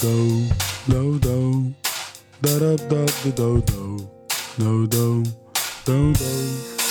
[0.00, 0.48] do
[0.86, 1.74] do do
[2.40, 4.08] da da da do do do
[4.56, 5.22] do do
[5.84, 6.12] do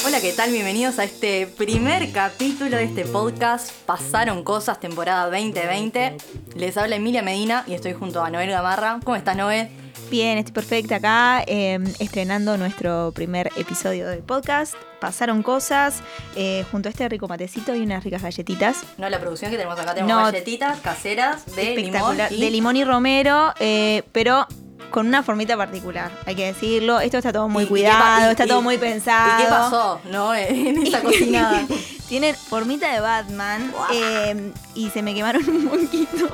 [0.06, 0.52] Hola, ¿qué tal?
[0.52, 6.18] Bienvenidos a este primer capítulo de este podcast Pasaron Cosas, temporada 2020.
[6.56, 9.00] Les habla Emilia Medina y estoy junto a Noel Gamarra.
[9.04, 9.70] ¿Cómo estás, Noel?
[10.10, 14.74] Bien, estoy perfecta acá, eh, estrenando nuestro primer episodio del podcast.
[15.00, 16.02] Pasaron cosas,
[16.36, 18.82] eh, junto a este rico matecito y unas ricas galletitas.
[18.98, 20.26] No, la producción que tenemos acá tenemos No.
[20.26, 22.40] galletitas caseras de limón y...
[22.42, 24.48] De limón y romero, eh, pero
[24.90, 27.00] con una formita particular, hay que decirlo.
[27.00, 29.40] Esto está todo muy ¿Y- y qué cuidado, y- está todo muy pensado.
[29.40, 30.36] ¿Y qué pasó, no?
[30.36, 31.66] En esta cocinada.
[32.12, 36.28] Tienen formita de Batman eh, y se me quemaron un poquito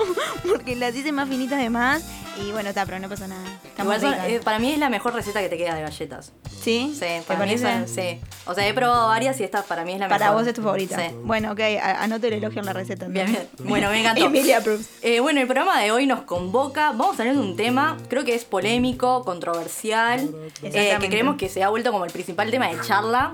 [0.49, 2.03] porque las hice más finitas de más.
[2.43, 3.41] Y bueno, está, pero no pasa nada.
[3.79, 6.33] Igual son- eh, para mí es la mejor receta que te queda de galletas.
[6.63, 6.91] ¿Sí?
[6.93, 7.71] Sí, ¿Te para mí parece?
[7.73, 8.19] son- sí.
[8.47, 10.19] O sea, he probado varias y esta para mí es la mejor.
[10.19, 10.97] Para vos es tu favorita.
[10.99, 11.15] Sí.
[11.23, 13.07] Bueno, ok, a- anoto el elogio en la receta.
[13.07, 13.49] Bien, entonces.
[13.57, 13.69] bien.
[13.69, 14.25] Bueno, me encantó.
[14.25, 14.89] Emilia approves.
[15.03, 16.91] Eh, bueno, el programa de hoy nos convoca.
[16.91, 21.09] Vamos a hablar de un tema, creo que es polémico, controversial, eh, que Exactamente.
[21.09, 23.31] creemos que se ha vuelto como el principal tema de charla.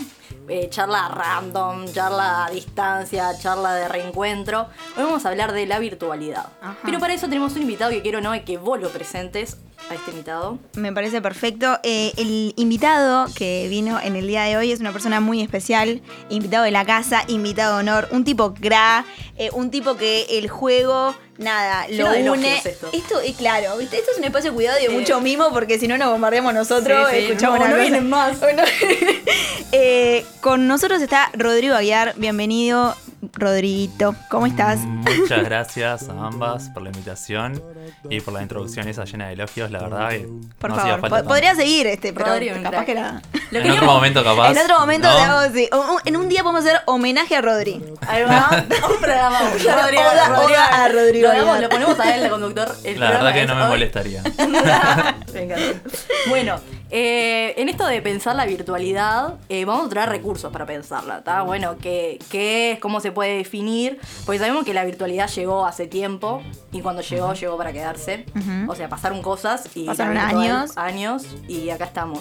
[0.49, 4.67] Eh, charla random, charla a distancia, charla de reencuentro.
[4.97, 6.47] Hoy vamos a hablar de la virtualidad.
[6.61, 6.77] Ajá.
[6.83, 9.57] Pero para eso tenemos un invitado que quiero no que vos lo presentes
[9.89, 10.57] a este invitado.
[10.75, 11.79] Me parece perfecto.
[11.83, 16.01] Eh, el invitado que vino en el día de hoy es una persona muy especial,
[16.29, 19.05] invitado de la casa, invitado de honor, un tipo gra,
[19.37, 22.57] eh, un tipo que el juego, nada, lo une.
[22.57, 23.19] esto.
[23.21, 23.97] es claro, ¿viste?
[23.97, 24.93] Esto es un espacio de cuidado y de Sí.
[24.95, 28.09] mucho mimo porque si no nos bombardeamos nosotros, Sí, sí, escuchamos no, una no vienen
[28.09, 28.37] más.
[29.71, 32.95] Eh, con nosotros está Rodrigo Aguiar, bienvenido,
[33.33, 34.79] Rodriguito, ¿cómo estás?
[34.79, 37.61] Muchas gracias a ambas por la invitación
[38.09, 40.27] y por la introducción esa llena de elogios, la verdad que
[40.59, 41.29] Por no hacía favor, falta tanto.
[41.29, 42.93] podría seguir este, pero Rodrigo, capaz que.
[42.95, 44.51] Lo En otro momento capaz.
[44.51, 45.15] En otro momento ¿no?
[45.15, 45.69] te hago, sí.
[46.05, 47.83] En un día podemos hacer homenaje a Rodri.
[48.07, 48.49] Ahí va,
[48.89, 49.39] un programa.
[49.41, 50.03] Rodrigo-
[50.45, 51.61] oda- a Rodrigo Lo, damos- Aguiar.
[51.61, 52.75] lo ponemos a él, el conductor.
[52.83, 53.69] El La verdad que no me hoy.
[53.69, 54.21] molestaría.
[55.33, 55.79] Encanta.
[56.27, 56.59] Bueno,
[56.95, 61.41] eh, en esto de pensar la virtualidad, eh, vamos a traer recursos para pensarla, ¿está?
[61.41, 62.79] Bueno, ¿qué, ¿qué es?
[62.79, 63.99] ¿Cómo se puede definir?
[64.27, 68.25] Porque sabemos que la virtualidad llegó hace tiempo y cuando llegó, llegó para quedarse.
[68.67, 69.85] O sea, pasaron cosas y...
[69.87, 70.77] Pasaron años.
[70.77, 72.19] Años y acá estamos,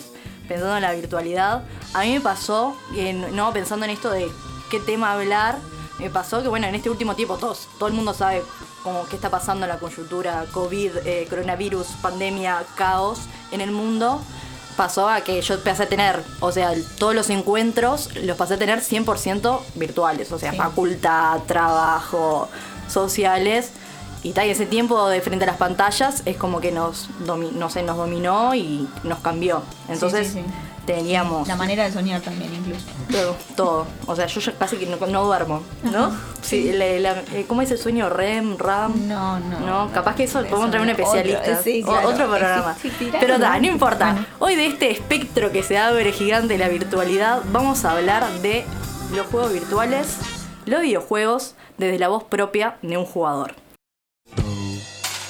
[0.48, 1.64] pensando en la virtualidad.
[1.92, 4.26] A mí me pasó, en- no pensando en esto de
[4.70, 5.58] qué tema hablar,
[5.98, 8.42] me pasó que, bueno, en este último tiempo todos, todo el mundo sabe
[8.82, 14.22] como qué está pasando en la coyuntura, COVID, eh, coronavirus, pandemia, caos en el mundo.
[14.76, 18.58] Pasó a que yo empecé a tener, o sea, todos los encuentros los pasé a
[18.58, 20.56] tener 100% virtuales, o sea, Sí.
[20.56, 22.48] facultad, trabajo,
[22.88, 23.70] sociales.
[24.24, 27.68] Y tal, y ese tiempo de frente a las pantallas es como que nos, no
[27.70, 29.62] sé, nos dominó y nos cambió.
[29.88, 30.44] Entonces sí, sí.
[30.86, 32.86] Teníamos La manera de soñar también, incluso.
[33.10, 33.86] todo, todo.
[34.06, 36.12] O sea, yo ya casi que no, no duermo, ¿no?
[36.42, 38.08] Sí, la- la- eh, ¿Cómo es el sueño?
[38.10, 39.06] REM, RAM.
[39.08, 39.60] No, no.
[39.60, 41.62] No, capaz que eso podemos traer un otro, especialista.
[41.62, 42.08] sí, O- claro.
[42.08, 42.76] Otro programa.
[43.20, 43.60] Pero da, ¿no?
[43.62, 44.12] no importa.
[44.12, 44.26] Bueno.
[44.40, 48.64] Hoy de este espectro que se abre gigante de la virtualidad, vamos a hablar de
[49.14, 50.16] los juegos virtuales,
[50.66, 53.54] los videojuegos, desde la voz propia de un jugador.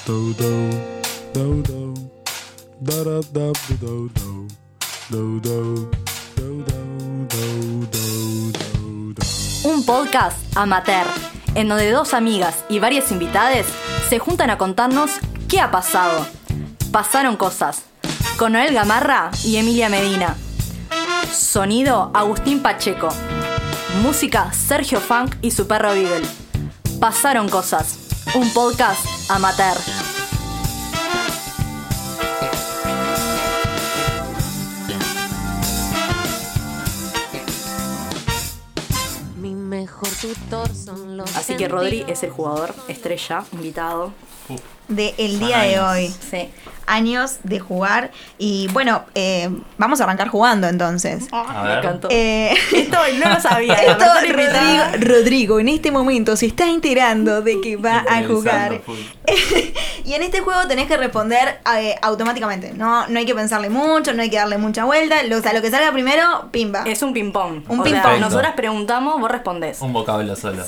[0.05, 1.63] do do
[3.73, 4.42] do
[9.63, 11.05] Un podcast amateur,
[11.55, 13.67] en donde dos amigas y varias invitades
[14.09, 15.11] se juntan a contarnos
[15.49, 16.25] qué ha pasado.
[16.91, 17.83] Pasaron cosas.
[18.37, 20.35] Con Noel Gamarra y Emilia Medina.
[21.31, 23.09] Sonido Agustín Pacheco.
[24.01, 26.27] Música Sergio Funk y su perro Beagle.
[26.99, 27.97] Pasaron cosas.
[28.35, 29.77] Un podcast amateur.
[41.35, 44.13] Así que Rodri es el jugador estrella, invitado.
[44.87, 46.07] De el Son día de hoy.
[46.31, 46.49] Sí.
[46.85, 48.11] Años de jugar.
[48.37, 51.27] Y bueno, eh, vamos a arrancar jugando entonces.
[51.31, 52.09] A Me encantó.
[52.11, 53.73] Eh, Esto no lo sabía.
[53.87, 58.81] Esto, Rodrigo, Rodrigo en este momento se está enterando de que va a jugar.
[60.05, 62.73] y en este juego tenés que responder eh, automáticamente.
[62.73, 65.23] No, no hay que pensarle mucho, no hay que darle mucha vuelta.
[65.23, 66.83] Lo, o sea, lo que salga primero, pimba.
[66.85, 67.63] Es un ping-pong.
[67.69, 68.19] Un ping-pong.
[68.19, 69.79] nosotras preguntamos, vos respondés.
[69.81, 70.63] Un vocablo solo.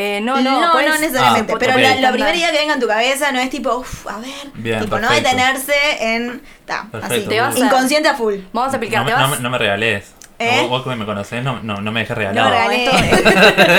[0.00, 1.52] Eh, no, no, no, no, puedes- necesariamente.
[1.52, 4.06] Ah, pero la, la primera idea que venga en tu cabeza no es tipo, uff,
[4.06, 4.30] a ver.
[4.54, 6.40] Bien, tipo, no detenerse en.
[6.64, 6.90] Ta, así.
[6.92, 7.28] Perfecto.
[7.30, 8.36] Te vas a- Inconsciente a full.
[8.52, 9.30] Vamos a No, te no vas.
[9.30, 10.14] me- no me regales.
[10.40, 10.60] ¿Eh?
[10.60, 12.48] Vos, vos que me conocés, no, no, no me dejes No regalado.
[12.50, 12.84] me regalé.
[12.84, 12.96] esto-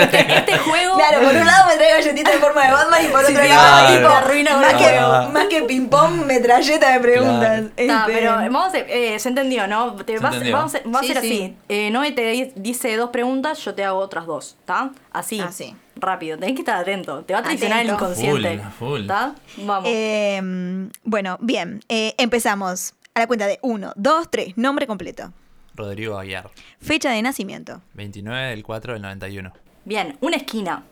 [0.02, 0.98] este, este juego.
[0.98, 3.44] Claro, por un lado me trae galletitas en forma de Batman y por Sí, otro
[3.46, 3.96] sí, lado, claro.
[3.96, 5.00] tipo, arruina más, que,
[5.32, 7.40] más que ping-pong, metralleta de preguntas.
[7.50, 7.70] Claro.
[7.78, 9.94] Está, Este, pero vamos a, eh, se entendió, ¿no?
[10.04, 10.58] Te Se vas- entendió.
[10.58, 11.28] vamos a, va a Sí, ser sí.
[11.44, 11.58] así.
[11.70, 14.90] Eh, Noé te di- dice dos preguntas, yo te hago otras dos, ¿está?
[15.14, 15.40] Así.
[15.40, 15.74] Así.
[16.02, 16.38] Rápido.
[16.38, 17.24] Tenés que estar atento.
[17.24, 18.06] Te va a traicionar el Atento.
[18.06, 18.60] inconsciente.
[18.78, 19.02] Full, full.
[19.02, 19.36] ¿Está?
[19.58, 19.90] Vamos.
[19.92, 21.82] Eh, bueno, bien.
[21.90, 22.94] eh, empezamos.
[23.16, 24.58] A la cuenta de 1, 2, 3.
[24.58, 25.34] Nombre completo.
[25.76, 26.50] Rodrigo Aguiar.
[26.80, 27.82] Fecha de nacimiento.
[27.96, 29.52] 29 del 4 del 91.
[29.86, 30.84] Bien, una esquina.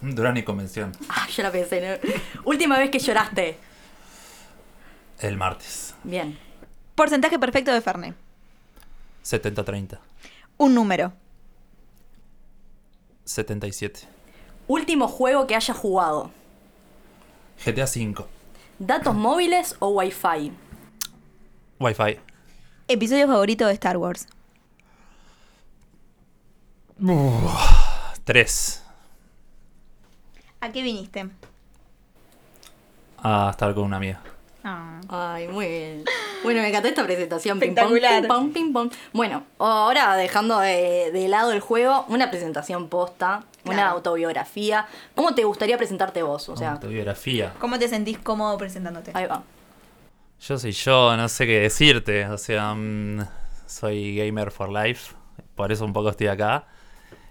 [0.00, 0.92] Durán y Convención.
[1.08, 2.00] Ah, yo la pensé.
[2.02, 2.10] ¿no?
[2.44, 3.56] Última vez que lloraste.
[5.20, 5.94] El martes.
[6.02, 6.36] Bien.
[6.96, 8.14] Porcentaje perfecto de Ferne.
[9.24, 9.98] 70-30.
[10.58, 11.12] Un número.
[13.24, 14.08] 77.
[14.68, 16.30] Último juego que haya jugado.
[17.64, 18.26] GTA 5.
[18.78, 20.52] ¿Datos móviles o Wi-Fi?
[21.78, 22.18] Wi-Fi.
[22.88, 24.26] Episodio favorito de Star Wars.
[28.24, 28.82] 3.
[30.60, 31.28] ¿A qué viniste?
[33.18, 34.20] A estar con una amiga.
[34.62, 35.00] Ah.
[35.08, 36.04] Ay, muy bien.
[36.42, 37.58] Bueno, me encantó esta presentación.
[37.60, 38.20] Ping pong, Espectacular.
[38.22, 38.90] ping pong, ping pong.
[39.12, 43.90] Bueno, ahora dejando de, de lado el juego, una presentación posta, una Claro.
[43.92, 44.86] autobiografía.
[45.14, 46.48] ¿Cómo te gustaría presentarte vos?
[46.48, 47.54] O sea, Autobiografía.
[47.58, 49.12] ¿Cómo te sentís cómodo presentándote?
[49.14, 49.42] ahí va.
[50.40, 52.26] Yo soy yo, no sé qué decirte.
[52.26, 53.20] O sea, mm,
[53.66, 55.14] soy gamer for life.
[55.54, 56.66] Por eso un poco estoy acá.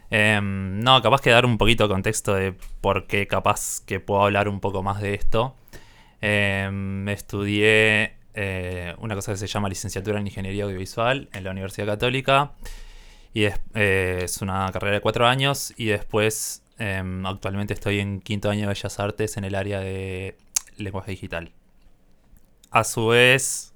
[0.09, 4.23] Em, no, capaz que dar un poquito de contexto de por qué capaz que puedo
[4.23, 5.55] hablar un poco más de esto.
[6.21, 11.87] Em, estudié eh, una cosa que se llama licenciatura en Ingeniería Audiovisual en la Universidad
[11.87, 12.53] Católica.
[13.33, 15.73] Y es, eh, es una carrera de cuatro años.
[15.77, 20.37] Y después, em, actualmente estoy en quinto año de Bellas Artes en el área de
[20.77, 21.51] lenguaje digital.
[22.71, 23.73] A su vez,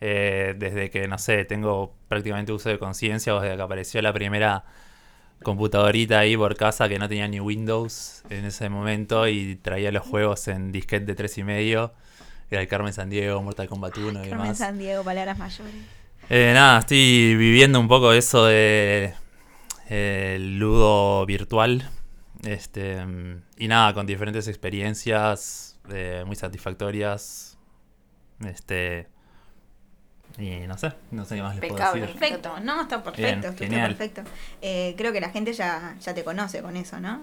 [0.00, 4.12] eh, desde que, no sé, tengo prácticamente uso de conciencia o desde que apareció la
[4.12, 4.64] primera
[5.42, 10.06] computadorita ahí por casa que no tenía ni Windows en ese momento y traía los
[10.06, 11.92] juegos en disquete de tres y medio.
[12.50, 14.58] Era el Carmen San Diego, Mortal Kombat 1 y Carmen demás.
[14.58, 15.74] San Diego, palabras mayores.
[16.30, 19.14] Eh, nada, estoy viviendo un poco eso de
[19.88, 21.90] eh, el ludo virtual.
[22.44, 23.02] Este,
[23.58, 27.58] y nada, con diferentes experiencias eh, muy satisfactorias.
[28.46, 29.08] Este.
[30.38, 32.18] Y no sé, no sé qué más les puedo decir.
[32.18, 33.94] Perfecto, no, está perfecto, Bien, estuviste genial.
[33.94, 34.22] perfecto.
[34.60, 37.22] Eh, creo que la gente ya, ya te conoce con eso, ¿no?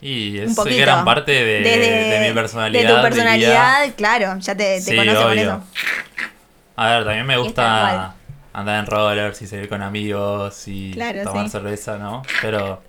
[0.00, 0.76] Y Un es poquito.
[0.78, 2.80] gran parte de, Desde- de mi personalidad.
[2.80, 3.02] De tu diría.
[3.10, 5.62] personalidad, claro, ya te, te Sí, conoce con eso.
[6.76, 8.14] A ver, también me gusta
[8.52, 11.50] andar en rollers y salir con amigos y Claro, tomar sí.
[11.52, 12.22] cerveza, ¿no?
[12.40, 12.82] Pero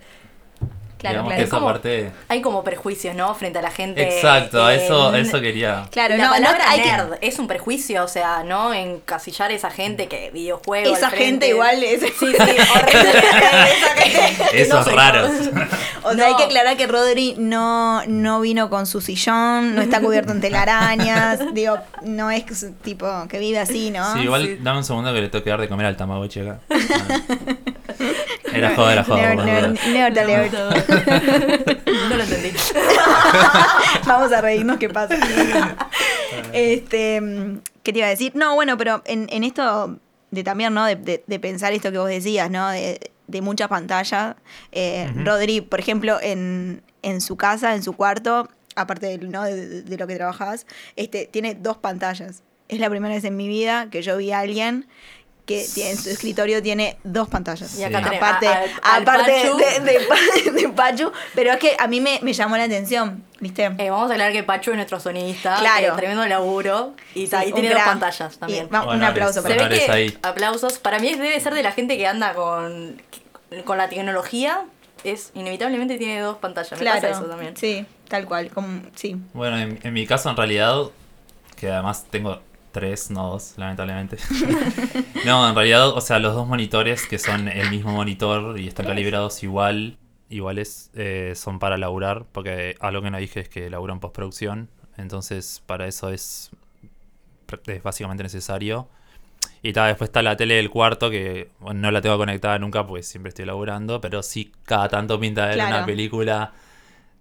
[1.00, 1.42] Claro, digamos claro.
[1.44, 2.12] que esa parte...
[2.28, 3.34] Hay como prejuicios, ¿no?
[3.34, 4.04] Frente a la gente.
[4.04, 5.88] Exacto, eh, eso, eso quería...
[5.92, 8.74] Claro, la no, no, palabra hay que- es un prejuicio, o sea, ¿no?
[8.74, 10.98] Encasillar a esa gente que videojuegos.
[10.98, 12.02] Esa gente igual es...
[12.02, 12.58] Sí, sí, horrible.
[12.60, 14.44] esa gente.
[14.62, 15.32] Esos no raros.
[16.02, 16.26] O sea, No.
[16.28, 20.40] hay que aclarar que Rodri no, no vino con su sillón, no está cubierto en
[20.40, 22.46] telarañas, digo, no es
[22.82, 24.14] tipo que vive así, ¿no?
[24.14, 26.60] Sí, igual dame un segundo que le tengo que dar de comer al Tamagotchi acá.
[28.54, 29.36] Era joda, era joda.
[29.92, 30.54] Nerd alert.
[32.10, 32.52] No lo entendí.
[34.08, 35.16] Vamos a reírnos qué pasa.
[36.54, 37.22] este,
[37.84, 38.32] ¿qué te iba a decir?
[38.36, 39.98] No, bueno, pero en, en esto
[40.32, 40.86] de también, ¿no?
[40.86, 42.70] De, de- de pensar esto que vos decías, ¿no?
[42.70, 44.36] De, de muchas pantallas.
[44.72, 45.12] eh.
[45.24, 49.44] Rodri, por ejemplo, en, en su casa, en su cuarto, aparte de, ¿no?
[49.44, 50.66] de, de lo que trabajabas,
[50.96, 52.44] este, tiene dos pantallas.
[52.68, 54.88] Es la primera vez en mi vida que yo vi a alguien
[55.50, 57.78] que tiene- en su escritorio tiene dos pantallas.
[57.80, 58.16] Y acá Sí.
[58.16, 58.64] Aparte, a-
[58.98, 59.58] aparte Pachu.
[59.58, 63.24] de, de, Pa- de Pachu, pero es que a mí me, me llamó la atención,
[63.40, 63.66] ¿viste?
[63.78, 65.58] Eh, vamos a aclarar que Pachu es nuestro sonidista.
[65.60, 65.96] Claro.
[65.96, 66.94] que tremendo laburo.
[67.16, 68.70] Y Sí, ahí tiene dos pantallas también.
[68.72, 70.18] Y un aplauso para Se ve honores que, ahí.
[70.22, 73.02] aplausos, para mí debe ser de la gente que anda con,
[73.66, 74.66] con la tecnología,
[75.04, 76.72] es inevitablemente tiene dos pantallas.
[76.74, 77.58] Me Claro, pasa eso también.
[77.58, 79.16] sí, tal cual, como, sí.
[79.34, 80.76] Bueno, en, en mi caso, en realidad,
[81.56, 82.40] que además tengo
[82.72, 84.18] tres, no dos, lamentablemente.
[85.26, 88.86] no, en realidad, o sea, los dos monitores que son el mismo monitor y están
[88.86, 89.98] calibrados igual,
[90.30, 94.70] iguales, eh, son para laburar, porque algo que no dije es que laburo en postproducción,
[94.98, 96.52] entonces para eso es,
[97.68, 98.88] es básicamente necesario.
[99.62, 102.86] Y ta, después está la tele del cuarto, que bueno, no la tengo conectada nunca,
[102.88, 105.76] pues siempre estoy laburando, pero sí cada tanto pinta ver Claro.
[105.78, 106.54] una película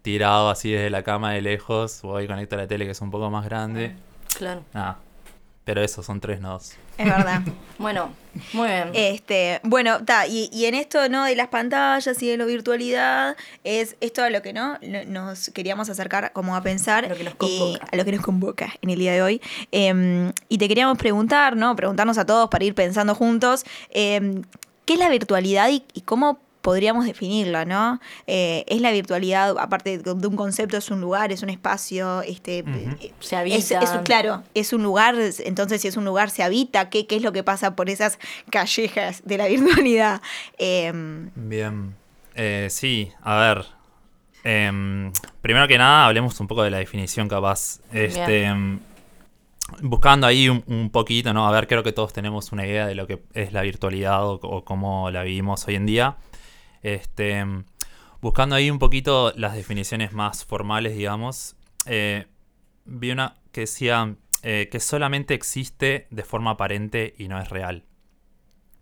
[0.03, 3.11] tirado así desde la cama de lejos, voy y conecto la tele que es un
[3.11, 3.97] poco más grande.
[4.37, 4.63] Claro.
[4.73, 4.99] Nada.
[5.69, 6.73] Pero eso, son tres nodos.
[6.97, 7.43] Es verdad.
[7.79, 8.11] Bueno,
[8.55, 8.91] muy bien.
[8.95, 11.25] Este, bueno, ta, y, y en esto, ¿no?
[11.27, 14.79] De las pantallas y de la virtualidad, es esto a lo que, ¿no?
[14.83, 17.05] No- Nos queríamos acercar como a pensar.
[17.05, 17.87] A lo que nos y- convoca.
[17.93, 19.41] a lo que nos convoca en el día de hoy.
[19.71, 21.77] Eh, y te queríamos preguntar, ¿no?
[21.77, 24.41] Preguntarnos a todos para ir pensando juntos, eh,
[24.87, 27.99] ¿qué es la virtualidad y, y cómo podríamos definirla, ¿no?
[28.27, 32.59] Eh, es la virtualidad, aparte de un concepto, es un lugar, es un espacio, este,
[32.59, 33.57] eh, Se habita.
[33.57, 37.23] es- claro, es un lugar, entonces si es un lugar se habita, ¿qué, qué es
[37.23, 38.19] lo que pasa por esas
[38.51, 39.47] callejas de la
[39.87, 40.21] virtualidad?
[40.59, 41.95] Em, Bien.
[42.35, 43.65] Eh, sí, a ver.
[44.45, 45.11] em,
[45.43, 47.81] primero que nada, hablemos un poco de la definición capaz.
[47.93, 48.79] Este, em,
[49.83, 51.47] buscando ahí un, un poquito, ¿no?
[51.47, 54.35] A ver, creo que todos tenemos una idea de lo que es la virtualidad o,
[54.43, 56.17] o cómo la vivimos hoy en día.
[56.83, 57.45] Este,
[58.21, 61.57] buscando ahí un poquito las definiciones más formales, digamos,
[61.87, 62.27] eh,
[62.85, 67.85] vi una que decía eh, que solamente existe de forma aparente y no es real.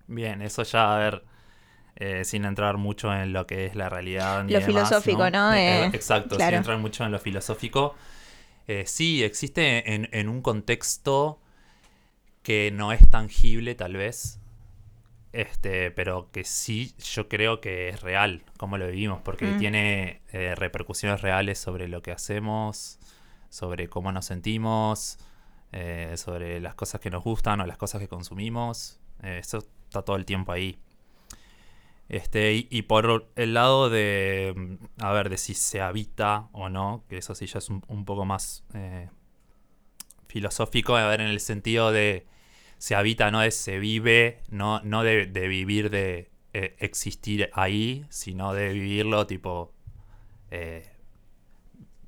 [0.07, 1.25] Bien, eso ya, a ver,
[1.97, 4.43] eh, sin entrar mucho en lo que es la realidad.
[4.43, 5.53] Lo demás, filosófico, ¿no?
[5.55, 6.51] Exacto, claro.
[6.51, 7.95] sin entrar mucho en lo filosófico.
[8.85, 11.41] Sí, existe en, en un contexto
[12.43, 14.41] que no es tangible, tal vez.
[15.37, 19.59] Este, pero que sí, yo creo que es real, como lo vivimos, porque Mm.
[19.59, 22.99] tiene eh, repercusiones reales sobre lo que hacemos,
[23.51, 25.19] sobre cómo nos sentimos,
[25.73, 28.99] eh, sobre las cosas que nos gustan o las cosas que consumimos.
[29.23, 30.79] Eh, eso está todo el tiempo ahí.
[32.09, 36.71] Este, y, y por el lado de, mm, a ver, de si se habita o
[36.71, 38.65] no, que eso sí ya es un, un poco más
[40.29, 42.27] filosófico, a ver, en el sentido de
[42.79, 48.05] se habita, no de se vive, no, no de, de vivir de eh, existir ahí,
[48.09, 49.73] sino de vivirlo tipo...
[50.51, 50.87] eh,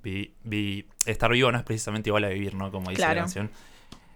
[0.02, 2.70] vi- vi- estar vivo no es precisamente igual a vivir, ¿no?
[2.70, 3.14] Como dice Claro.
[3.14, 3.50] la canción.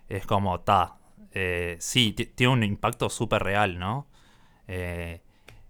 [0.08, 0.96] Es como, ta,
[1.32, 4.06] eh, sí, ti- tiene un impacto súper real, ¿no?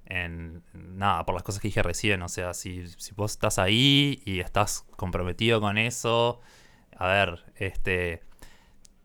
[0.06, 4.20] En nada, por las cosas que dije recién, o sea, si, si vos estás ahí
[4.26, 6.40] y estás comprometido con eso,
[6.96, 8.22] a ver, este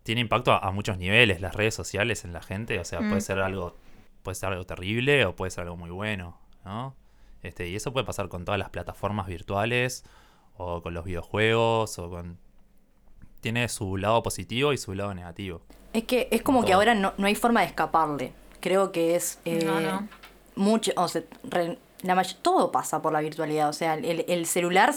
[0.07, 3.09] tiene impacto a, a muchos niveles, las redes sociales en la gente, o sea, Mm.
[3.09, 3.75] puede ser algo,
[4.23, 6.35] puede ser algo terrible o puede ser algo muy bueno,
[6.65, 6.95] ¿no?
[7.43, 10.03] Este, y eso puede pasar con todas las plataformas virtuales,
[10.57, 12.39] o con los videojuegos, o con.
[13.41, 15.61] Tiene su lado positivo y su lado negativo.
[15.93, 16.77] Es que es como que Todo.
[16.77, 18.33] ahora no, no hay forma de escaparle.
[18.59, 20.07] Creo que es eh, No, no.
[20.55, 23.69] mucho, o sea, re- la todo pasa por la virtualidad.
[23.69, 24.93] O sea, el, el celular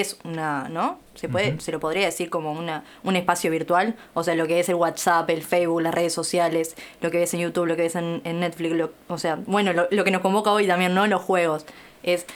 [0.00, 0.98] es una, ¿no?
[1.14, 3.94] Se puede, se lo podría decir como una, un espacio virtual.
[4.14, 7.32] O sea, lo que es el WhatsApp, el Facebook, las redes sociales, lo que ves
[7.34, 10.10] en YouTube, lo que ves en, en Netflix, lo- o sea, bueno, lo, lo que
[10.10, 11.06] nos convoca hoy también, ¿no?
[11.06, 11.64] Los juegos.
[12.02, 12.26] Es,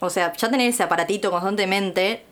[0.00, 2.22] o sea, ya tener ese aparatito constantemente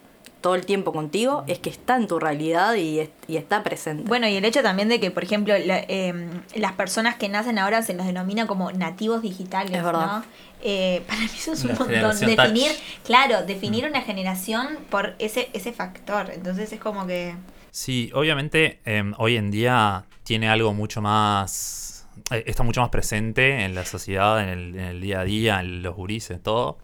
[0.40, 4.04] todo el tiempo contigo, es que está en tu realidad y, es- y está presente.
[4.06, 7.58] Bueno, y el hecho también de que, por ejemplo, la- em, las personas que nacen
[7.58, 10.18] ahora se los denomina como nativos digitales, Es verdad.
[10.18, 10.24] ¿no?
[10.62, 12.20] Eh, para mí eso es un La montón.
[12.20, 13.04] Definir, touch.
[13.04, 16.30] claro, definir una generación por ese, ese factor.
[16.32, 17.34] Entonces es como que...
[17.70, 22.06] Sí, obviamente em, hoy en día tiene algo mucho más.
[22.30, 25.60] eh, está mucho más presente en la sociedad, en el, en el día a día,
[25.60, 26.78] en los gurises, todo.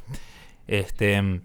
[0.69, 1.41] Este, em,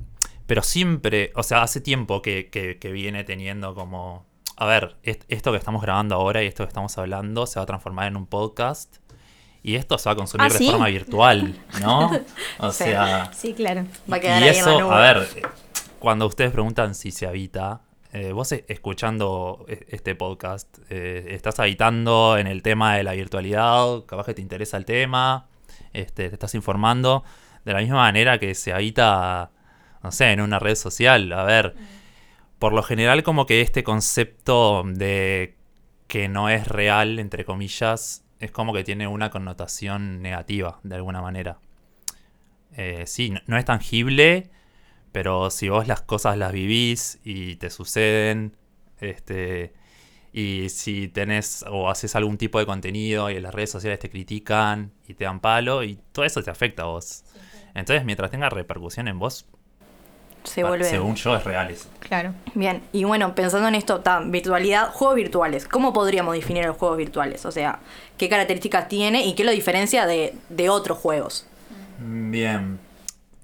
[0.48, 4.26] pero siempre, o sea, hace tiempo que, que- que viene teniendo como.
[4.56, 7.64] A ver, est- esto que estamos grabando ahora y esto que estamos hablando se va
[7.64, 8.98] a transformar en un podcast.
[9.62, 10.70] Y esto se va a consumir ¿Ah, de sí?
[10.72, 12.10] forma virtual, ¿no?
[12.60, 12.86] O Sí.
[12.86, 13.32] sea.
[13.34, 13.86] Sí, claro.
[14.12, 14.96] Va a quedar y ahí en eso, la nube.
[14.96, 15.28] a ver,
[16.00, 17.82] cuando ustedes preguntan si se habita,
[18.14, 23.12] eh, vos eh, escuchando eh, este podcast, eh, estás habitando en el tema de la
[23.14, 25.48] virtualidad, capaz que te interesa el tema,
[25.94, 27.24] este, te estás informando,
[27.66, 29.52] de la misma manera que se habita,
[30.08, 31.34] no sé, en una red social.
[31.34, 31.76] A ver,
[32.60, 35.58] por lo general como que este concepto de
[36.08, 41.22] que no es real, entre comillas, es como que tiene una connotación negativa, de alguna
[41.22, 41.60] manera.
[42.78, 44.50] Eh, sí, no, no es tangible,
[45.12, 48.56] pero si vos las cosas las vivís y te suceden,
[49.02, 49.74] este,
[50.32, 54.10] y si tenés o haces algún tipo de contenido y en las redes sociales te
[54.10, 57.26] critican y te dan palo, y todo eso te afecta a vos.
[57.76, 59.46] Entonces, mientras tenga repercusión en vos,
[60.48, 60.86] se pa- vuelve.
[60.86, 61.90] según yo, es real eso.
[62.00, 62.34] Claro.
[62.54, 65.68] Bien, y bueno, pensando en esto, ta, virtualidad, juegos virtuales.
[65.68, 67.46] ¿Cómo podríamos definir a los juegos virtuales?
[67.46, 67.80] O sea,
[68.18, 71.46] ¿qué características tiene y qué lo diferencia de, de otros juegos?
[72.00, 72.80] Bien.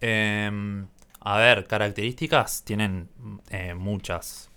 [0.02, 0.88] Em,
[1.22, 3.10] a ver, características tienen
[3.50, 4.50] eh, muchas.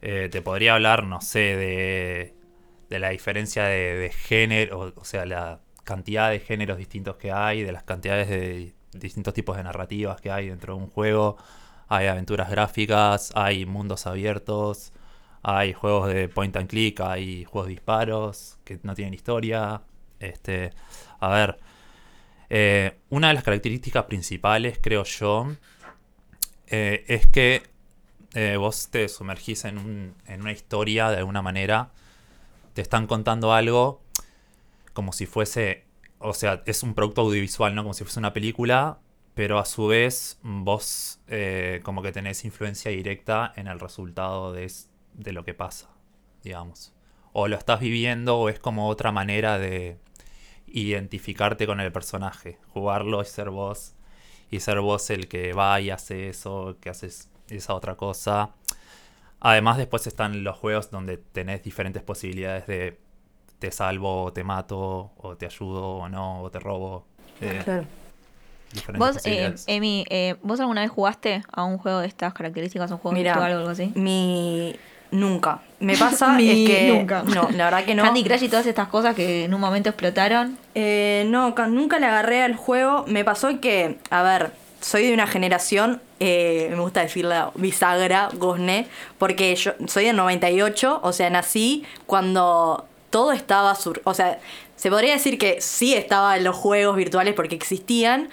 [0.00, 2.34] Eh, te podría hablar, no sé, de,
[2.90, 7.62] de la diferencia de, de género, o sea, la cantidad de géneros distintos que hay,
[7.62, 11.36] de las cantidades de distintos tipos de narrativas que hay dentro de un juego.
[11.94, 14.92] Hay aventuras gráficas, hay mundos abiertos,
[15.42, 19.82] hay juegos de point and click, hay juegos de disparos que no tienen historia.
[20.20, 20.70] Este,
[21.20, 21.58] a ver,
[22.50, 25.48] eh, una de las características principales, creo yo,
[26.66, 27.62] eh, es que
[28.34, 31.90] eh, vos te sumergís en, un- en una historia de alguna manera,
[32.74, 34.00] te están contando algo
[34.94, 35.84] como si fuese,
[36.18, 37.82] o sea, es un producto audiovisual, ¿no?
[37.82, 38.98] Como si fuese una película,
[39.34, 44.70] pero a su vez vos eh, como que tenés influencia directa en el resultado de,
[45.14, 45.90] de lo que pasa,
[46.42, 46.92] digamos.
[47.32, 49.96] O lo estás viviendo o es como otra manera de
[50.66, 53.94] identificarte con el personaje, jugarlo y ser vos
[54.50, 58.54] y ser vos el que va y hace eso, que haces esa otra cosa.
[59.40, 62.98] Además, después están los juegos donde tenés diferentes posibilidades de
[63.58, 67.06] te salvo, o te mato, o te ayudo, o no, o te robo.
[67.40, 67.86] eh, Claro.
[68.72, 69.54] Diferentes Vos, eh.
[69.66, 73.52] Emi, eh, ¿vos alguna vez jugaste a un juego de estas características, un juego virtual
[73.52, 73.92] o algo así?
[73.94, 74.74] Mi.
[75.10, 75.60] Nunca.
[75.78, 76.88] Me pasa Mi es que.
[76.88, 77.22] nunca.
[77.22, 78.02] No, la verdad que no.
[78.02, 80.56] Candy Crush y todas estas cosas que en un momento explotaron.
[80.74, 83.04] Eh, no, ca- nunca le agarré al juego.
[83.06, 88.86] Me pasó que, a ver, soy de una generación, eh, me gusta decirla bisagra, gosne,
[89.18, 94.38] porque yo soy del 98, o sea, nací cuando todo estaba sur O sea,
[94.76, 98.30] se podría decir que sí estaban los juegos virtuales porque existían,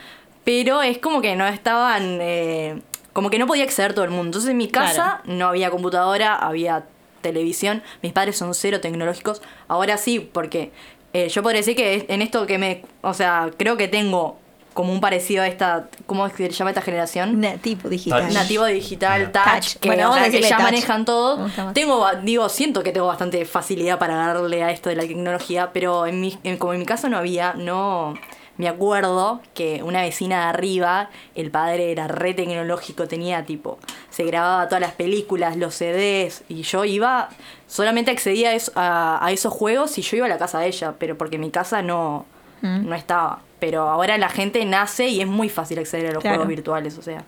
[0.49, 2.17] pero es como que no estaban.
[2.21, 2.81] eh,
[3.13, 4.25] como que no podía acceder todo el mundo.
[4.29, 6.85] Entonces en mi casa no había computadora, había
[7.21, 7.83] televisión.
[8.01, 9.43] Mis padres son cero tecnológicos.
[9.67, 10.71] Ahora sí, porque
[11.13, 12.83] eh, yo podría decir que en esto que me.
[13.01, 14.37] O sea, creo que tengo
[14.73, 15.87] como un parecido a esta.
[16.07, 17.39] ¿Cómo es que se llama esta generación?
[17.41, 18.23] Nativo digital.
[18.23, 18.33] Touch.
[18.33, 19.75] Nativo digital, touch, Touch.
[19.81, 20.61] que, Bueno, que ya touch.
[20.63, 21.47] manejan todo.
[21.73, 26.07] Tengo, digo, siento que tengo bastante facilidad para darle a esto de la tecnología, pero
[26.07, 28.15] en mi, en- como en mi caso no había, no.
[28.59, 34.25] Me acuerdo que una vecina de arriba, el padre era re tecnológico, tenía tipo, se
[34.25, 37.29] grababa todas las películas, los CDs, y yo iba,
[37.67, 40.67] solamente accedía a, eso- a- a esos juegos y yo iba a la casa de
[40.67, 42.25] ella, pero porque mi casa no,
[42.61, 42.89] Mm.
[42.89, 43.39] no estaba.
[43.59, 46.39] Pero ahora la gente nace y es muy fácil acceder a los Claro.
[46.39, 47.23] juegos virtuales, o sea.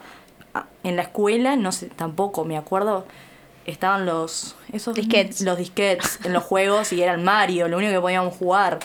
[0.83, 3.05] En la escuela, no sé, tampoco me acuerdo,
[3.65, 5.39] estaban los esos Disquetes.
[5.41, 8.79] los disquetes en los juegos y era el Mario, lo único que podíamos jugar.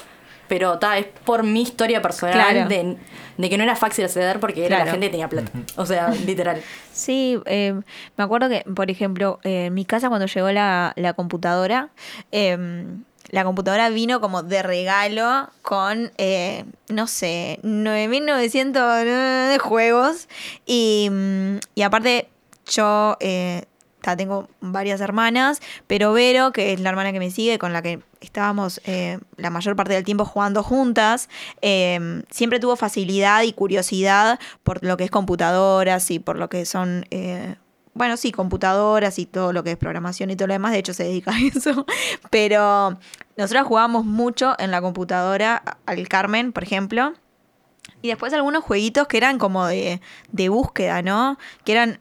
[0.49, 2.69] Pero ta, es por mi historia personal Claro.
[2.69, 2.97] de,
[3.37, 5.51] de que no era fácil acceder porque era la gente que tenía plata.
[5.77, 6.63] O sea, literal.
[6.93, 7.75] Sí, eh,
[8.17, 11.91] me acuerdo que, por ejemplo, eh, en mi casa cuando llegó la, la computadora,
[12.33, 12.87] eh,
[13.31, 20.29] la computadora vino como de regalo con, eh, no sé, 9.900 juegos.
[20.65, 22.29] Y, mm, y aparte,
[22.67, 23.65] yo eh,
[24.17, 27.99] tengo varias hermanas, pero Vero, que es la hermana que me sigue, con la que
[28.27, 31.29] estábamos eh, la mayor parte del tiempo jugando juntas,
[31.63, 36.67] eh, siempre tuvo facilidad y curiosidad por lo que es computadoras y por lo que
[36.67, 37.07] son...
[37.11, 37.57] eh,
[37.95, 40.93] bueno, sí, computadoras y todo lo que es programación y todo lo demás, de hecho
[40.93, 41.87] se dedica a eso,
[42.31, 42.99] pero
[43.39, 47.15] nosotros jugábamos mucho en la computadora al Carmen, por ejemplo,
[48.03, 51.39] y después algunos jueguitos que eran como de, de búsqueda, ¿no?
[51.65, 51.99] Que eran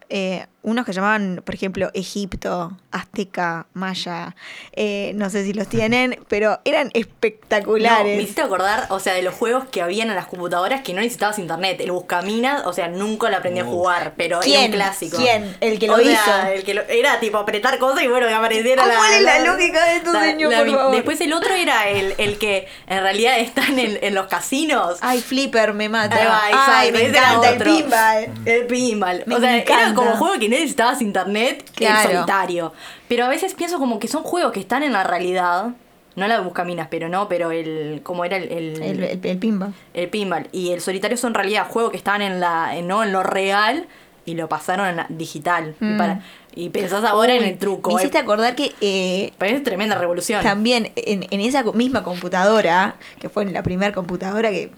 [0.66, 4.36] unos que llamaban, por ejemplo, Egipto, Azteca, Maya.
[4.74, 8.22] eh, no sé si los tienen, pero eran No, me espectaculares.
[8.22, 11.40] hiciste acordar, o sea, de los juegos que habían en las computadoras que no necesitabas
[11.40, 11.80] internet.
[11.82, 15.18] El Buscaminas, o sea, nunca lo aprendí a jugar, pero era un clásico.
[15.18, 15.56] ¿Quién?
[15.62, 16.48] El que lo O sea, hizo.
[16.54, 19.16] el que lo- era tipo apretar cosas y bueno, que apareciera ¿Cómo la.
[19.18, 20.96] es la lógica de tu la- señor, la- por favor?
[20.96, 24.98] Después el otro era el, el que en realidad están en, en los casinos.
[25.02, 26.18] Ay, Flipper me mata.
[26.52, 28.46] Ay, me era encanta el pinball.
[28.46, 29.24] El pinball.
[29.26, 29.94] Me o sea, era encanta.
[29.96, 32.10] como juego que no necesitabas internet, Claro.
[32.10, 32.74] el solitario.
[33.08, 35.70] Pero a veces pienso como que son juegos que están en la realidad.
[36.16, 38.00] No la de Buscaminas, pero no, pero el.
[38.04, 39.74] ¿Cómo era el, el, El, el, el pinball.
[39.94, 40.48] el pinball?
[40.54, 42.76] Y el solitario son en realidad juegos que están en la.
[42.78, 43.88] en- no en lo real
[44.26, 45.76] y lo pasaron en la digital.
[45.82, 45.98] Y, Mm.
[45.98, 46.22] para,
[46.56, 47.90] y pensás ahora en el truco.
[47.92, 48.22] Me hiciste eh.
[48.22, 50.42] acordar que eh, Parece tremenda revolución.
[50.42, 54.72] también en, en esa misma computadora, que fue la primera computadora que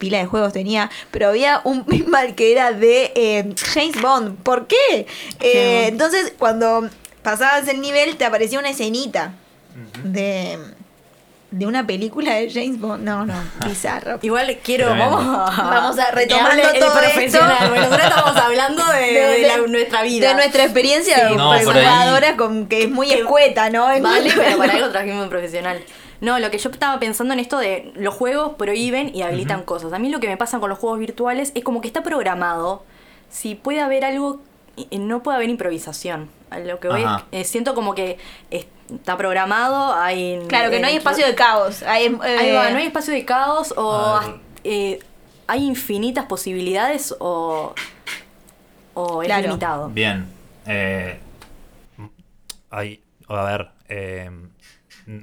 [0.00, 4.42] pila de juegos tenía, pero había un pinball que era de eh, James Bond.
[4.42, 5.06] ¿Por qué?
[5.38, 6.88] Eh, entonces, cuando
[7.22, 9.34] pasabas el nivel, te aparecía una escenita
[10.02, 10.58] de,
[11.50, 13.04] de una película de James Bond.
[13.04, 13.34] No, no,
[13.66, 14.18] bizarro.
[14.22, 17.52] Igual quiero, vamos a, Vamos a retomando el todo profesional.
[17.52, 17.68] esto.
[17.68, 20.28] Bueno, nosotros estamos hablando de, De- de la- de- nuestra vida.
[20.28, 21.22] De nuestra experiencia Sí.
[21.34, 23.90] de No, jugadora con que es muy Que- escueta, ¿no?
[23.90, 25.84] Es muy- Vale, pero para algo trajimos un profesional.
[26.20, 29.92] No, lo que yo estaba pensando en esto de los juegos prohíben y habilitan cosas.
[29.92, 32.84] A mí lo que me pasa con los juegos virtuales es como que está programado.
[33.30, 34.40] Si puede haber algo,
[34.76, 36.28] eh, no puede haber improvisación.
[36.50, 38.18] A lo que voy eh, siento como que
[38.50, 40.40] está programado, hay...
[40.48, 41.82] Claro, que no hay eh, espacio de caos.
[41.84, 44.28] Hay, eh, Ahí va, no hay espacio de caos o A ver.
[44.30, 44.98] as- eh,
[45.46, 47.72] hay infinitas posibilidades o,
[48.94, 49.42] o es Claro.
[49.46, 49.88] limitado.
[49.88, 50.26] Bien.
[50.66, 51.18] Eh,
[52.70, 54.30] hay, a ver, eh,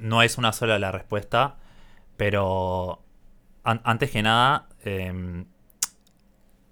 [0.00, 1.56] no es una sola la respuesta,
[2.16, 3.00] pero
[3.64, 5.44] an- antes que nada, eh,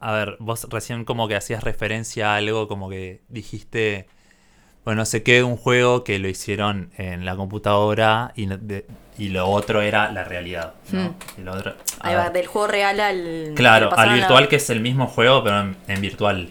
[0.00, 4.06] a ver, vos recién como que hacías referencia a algo como que dijiste,
[4.84, 8.86] bueno, no sé qué, un juego que lo hicieron en la computadora y, no- de-
[9.18, 10.74] y lo otro era la realidad.
[10.92, 11.00] ¿no?
[11.08, 11.14] Hmm.
[11.38, 13.52] Y lo otro- Ahí va, del juego real al...
[13.56, 16.50] Claro, al virtual que es el mismo juego, pero en, en virtual.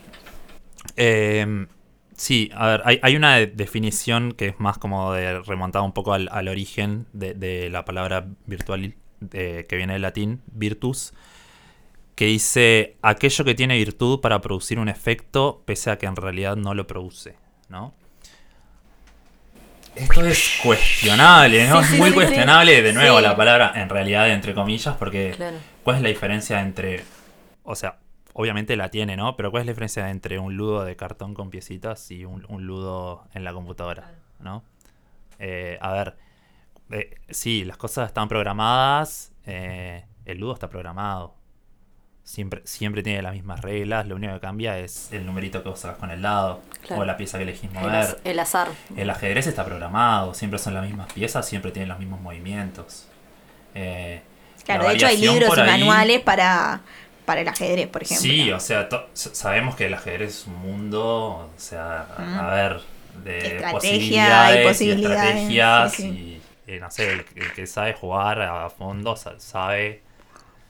[0.97, 1.67] Eh,
[2.15, 5.91] sí, a ver, hay, hay una de- definición que es más como de remontada un
[5.93, 8.95] poco al, al origen de, de la palabra virtual,
[9.33, 11.13] eh, que viene del latín, virtus,
[12.15, 16.55] que dice aquello que tiene virtud para producir un efecto pese a que en realidad
[16.55, 17.35] no lo produce,
[17.69, 17.93] ¿no?
[19.95, 21.81] Esto es cuestionable, ¿no?
[21.81, 22.15] Sí, sí, es muy sí, sí.
[22.15, 23.23] cuestionable, de nuevo, Sí.
[23.23, 25.57] la palabra en realidad, entre comillas, porque Claro.
[25.83, 27.03] ¿cuál es la diferencia entre,
[27.63, 27.97] o sea,
[28.37, 29.35] obviamente la tiene, ¿no?
[29.37, 32.67] Pero ¿cuál es la diferencia entre un ludo de cartón con piecitas y un, un
[32.67, 34.61] ludo en la computadora, ¿no?
[35.39, 36.17] Eh, a ver,
[36.91, 41.33] eh, sí, las cosas están programadas, eh, el ludo está programado.
[42.23, 45.79] Siempre, siempre tiene las mismas reglas, lo único que cambia es el numerito que vos
[45.79, 47.03] sacas con el dado Claro.
[47.03, 48.19] o la pieza que elegís El, mover.
[48.23, 48.67] el azar.
[48.97, 53.07] El ajedrez está programado, siempre son las mismas piezas, siempre tienen los mismos movimientos.
[53.75, 54.21] Eh,
[54.63, 56.81] Claro, la de hecho hay libros y ahí- manuales para,
[57.25, 58.21] para el ajedrez, por ejemplo.
[58.29, 61.03] Sí, o sea, sabemos que el ajedrez es un mundo,
[61.55, 62.39] o sea, a- Mm.
[62.39, 62.81] a ver,
[63.23, 66.41] de Estrategia posibilidades, y posibilidades, estrategias sí, sí.
[66.67, 70.01] y, eh, no sé, el, el que sabe jugar a fondo sa- sabe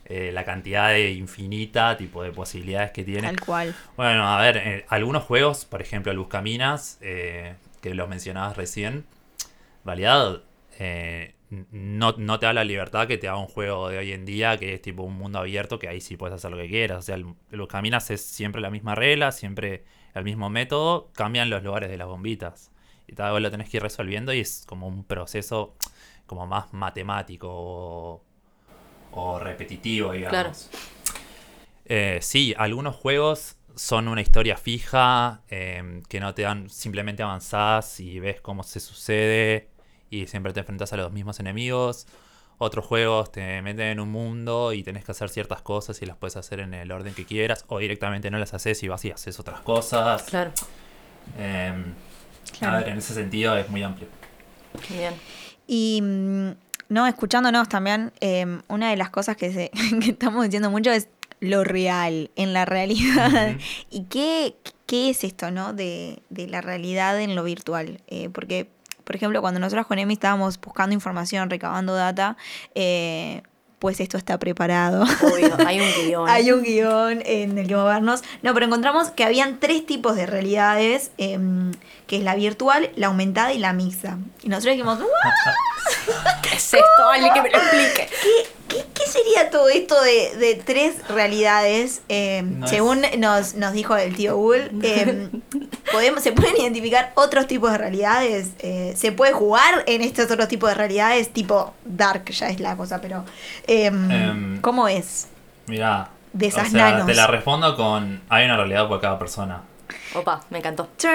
[0.08, 3.24] eh, la cantidad de infinita tipo de posibilidades que tiene.
[3.28, 3.76] Tal cual.
[3.98, 8.94] Bueno, a ver, eh, algunos juegos, por ejemplo, el Buscaminas, eh, que los mencionabas recién,
[8.94, 10.42] en realidad
[10.80, 14.26] eh, no, no te da la libertad que te da un juego de hoy en
[14.26, 17.00] día, que es tipo un mundo abierto, que ahí sí puedes hacer lo que quieras.
[17.00, 21.50] O sea, el, el Buscaminas es siempre la misma regla, siempre el mismo método, cambian
[21.50, 22.72] los lugares de las bombitas.
[23.08, 25.76] Y cada vez lo tenés que ir resolviendo y es como un proceso
[26.26, 28.24] como más matemático o,
[29.12, 30.32] o repetitivo, digamos.
[30.32, 30.52] Claro.
[31.86, 38.00] Eh, sí, algunos juegos son una historia fija, eh, que no te dan, simplemente avanzás
[38.00, 39.75] y ves cómo se sucede
[40.10, 42.08] y siempre te enfrentas a los mismos enemigos.
[42.58, 46.16] Otros juegos te meten en un mundo y tenés que hacer ciertas cosas y las
[46.16, 49.12] puedes hacer en el orden que quieras o directamente no las haces y vas y
[49.12, 50.24] haces otras cosas.
[50.24, 50.52] Claro.
[51.38, 51.74] Eh,
[52.58, 52.78] Claro.
[52.78, 54.08] A ver, en ese sentido es muy amplio.
[54.90, 55.14] Bien.
[55.68, 56.50] Y mm,
[56.90, 61.10] no, escuchándonos también, eh, una de las cosas que, se, que estamos diciendo mucho es
[61.40, 63.58] lo real, en la realidad.
[63.90, 65.74] ¿Y qué, qué es esto, no?
[65.74, 68.02] De, de la realidad en lo virtual.
[68.08, 68.70] Eh, porque,
[69.06, 72.36] por ejemplo, cuando nosotros con Emi estábamos buscando información, recabando data,
[72.74, 73.42] eh,
[73.80, 75.04] pues esto está preparado.
[75.04, 76.30] Obvio, hay un guion.
[76.30, 78.24] Hay un guion en el que movernos.
[78.42, 81.72] No, pero encontramos que habían tres tipos de realidades, em,
[82.08, 84.18] que es la virtual, la aumentada y la mixta.
[84.44, 86.42] Y nosotros dijimos, "¿What?
[86.42, 87.10] ¿Qué es esto?
[87.12, 88.10] Alguien que me lo explique.
[88.22, 88.55] ¿Qué,
[88.94, 92.02] qué sería todo esto de, de tres realidades?
[92.10, 94.36] No es- según nos, nos dijo el tío
[94.82, 95.30] em,
[95.92, 98.50] podemos, ¿se pueden identificar otros tipos de realidades?
[98.60, 101.30] Eh, ¿Se puede jugar en estos otros tipos de realidades?
[101.34, 103.24] Tipo Dark ya es la cosa, pero...
[103.68, 105.28] em, Em, ¿Cómo es?
[105.68, 107.08] Mira, De esas o sea, nanos.
[107.08, 109.62] te la respondo con hay una realidad por cada persona.
[110.16, 110.88] Opa, me encantó.
[110.98, 111.08] Este-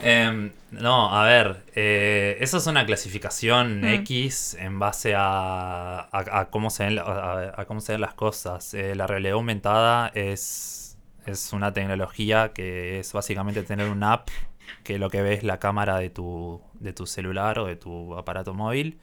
[0.72, 3.84] no, a ver, eh, eso es una clasificación Mm.
[3.86, 8.72] X en base a, a- a cómo se ven, a cómo se ven las cosas.
[8.74, 14.28] Eh, la realidad aumentada es, es una tecnología que es básicamente tener una app
[14.84, 18.14] que lo que ve es la cámara de tu, de tu celular o de tu
[18.16, 18.98] aparato móvil.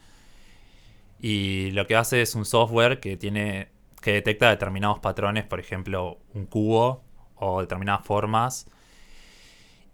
[1.20, 3.70] Y lo que hace es un software que tiene
[4.02, 7.04] que detecta determinados patrones, por ejemplo, un cubo
[7.36, 8.68] o determinadas formas.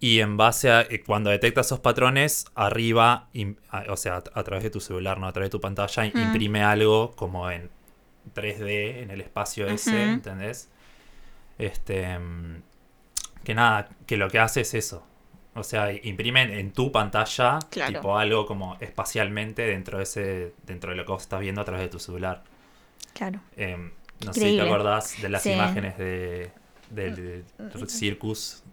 [0.04, 3.30] Y en base a eh, cuando detecta esos patrones, arriba,
[3.70, 6.04] a- o sea, a, a través de tu celular, no a través de tu pantalla,
[6.04, 6.18] Mm.
[6.28, 7.70] imprime algo como en
[8.36, 10.04] 3D en el espacio ese.
[10.04, 10.70] ¿entendés?
[11.58, 12.62] Este mm,
[13.46, 15.06] que nada, que lo que hace es eso.
[15.56, 17.94] O sea, imprimen en tu pantalla Claro.
[17.94, 21.66] tipo algo como espacialmente dentro de ese dentro de lo que vos estás viendo a
[21.66, 22.44] través de tu celular.
[23.14, 23.40] Claro.
[23.56, 23.92] Em,
[24.26, 25.52] no sé si te acordás de las Sí.
[25.52, 26.52] imágenes de,
[26.90, 27.44] del
[27.88, 28.64] circus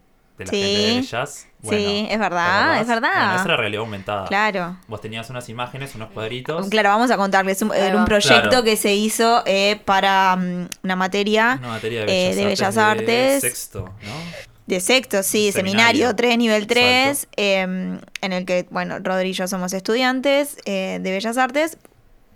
[0.41, 0.63] de la Sí.
[0.63, 1.47] gente de Bellas.
[1.63, 3.11] Sí, es verdad, es verdad.
[3.15, 4.27] Bueno, esa era realidad aumentada.
[4.27, 4.77] Claro.
[4.89, 6.69] Vos tenías unas imágenes, unos cuadritos.
[6.69, 8.65] Claro, vamos a contarles un, un proyecto Claro.
[8.65, 12.77] que se hizo eh, para mm, una materia Una materia eh, de Bellas, de Bellas
[12.79, 14.51] Artes, de sexto, ¿no?
[14.67, 16.09] de sexto, sí, Seminario.
[16.11, 18.07] seminario 3, nivel 3, Exacto.
[18.23, 21.77] en el que, bueno, Rodri y yo somos estudiantes eh, de Bellas Artes.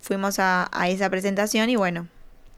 [0.01, 2.09] Fuimos a, a esa presentación y bueno,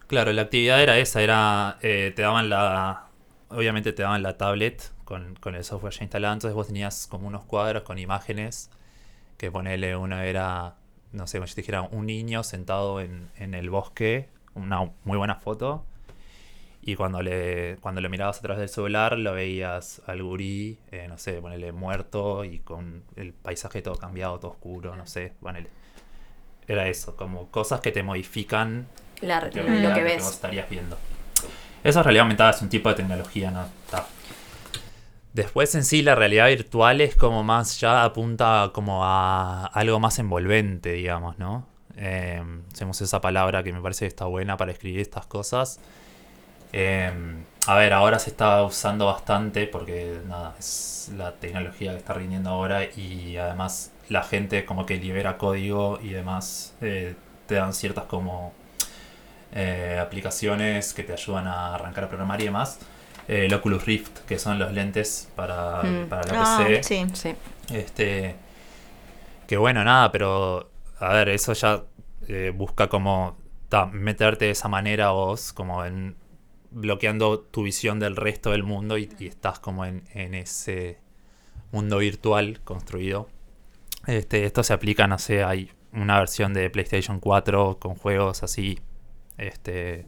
[0.08, 3.06] Claro, la actividad era esa, era, eh, te daban la,
[3.50, 7.26] obviamente te daban la tablet con, con el software ya instalado, entonces vos tenías como
[7.28, 8.68] unos cuadros con imágenes,
[9.38, 10.74] que ponele, uno era,
[11.12, 15.16] no sé, como si te dijera, un niño sentado en, en el bosque, una muy
[15.16, 15.84] buena foto,
[16.82, 21.06] y cuando le, cuando lo mirabas a través del celular lo veías al gurí, eh,
[21.08, 25.68] no sé, ponele muerto y con el paisaje todo cambiado, todo oscuro, no sé, ponele.
[26.68, 28.86] Era eso, como cosas que te modifican
[29.20, 30.28] La- que lo que vos ves.
[30.30, 30.96] estarías viendo.
[31.84, 33.62] Esa realidad aumentada es un tipo de tecnología, ¿no?
[33.84, 34.06] Está.
[35.36, 40.18] Después en sí la realidad virtual es como más, ya apunta como a algo más
[40.18, 41.66] envolvente, digamos, ¿no?
[41.94, 45.78] Eh, usemos esa palabra que me parece que está buena para escribir estas cosas.
[46.72, 47.12] Eh,
[47.66, 52.48] a ver, ahora se está usando bastante porque nada, es la tecnología que está rindiendo
[52.48, 57.14] ahora y además la gente como que libera código y demás eh,
[57.46, 58.54] te dan ciertas como
[59.52, 62.78] eh, aplicaciones que te ayudan a arrancar a programar y demás.
[63.28, 66.08] Eh, el Oculus Rift, que son los lentes para, Mm.
[66.08, 66.82] para la Ah, PC.
[66.82, 67.06] sí.
[67.14, 67.34] Sí.
[67.74, 68.36] Este.
[69.46, 70.70] Que bueno, nada, pero.
[70.98, 71.84] A ver, eso ya
[72.28, 73.36] eh, busca como.
[73.68, 76.16] ta, meterte de esa manera vos, como en.
[76.70, 80.98] bloqueando tu visión del resto del mundo y, y estás como en, en ese
[81.72, 83.28] mundo virtual construido.
[84.06, 88.78] Este, esto se aplica, no sé, hay una versión de PlayStation 4 con juegos así.
[89.38, 90.06] Este.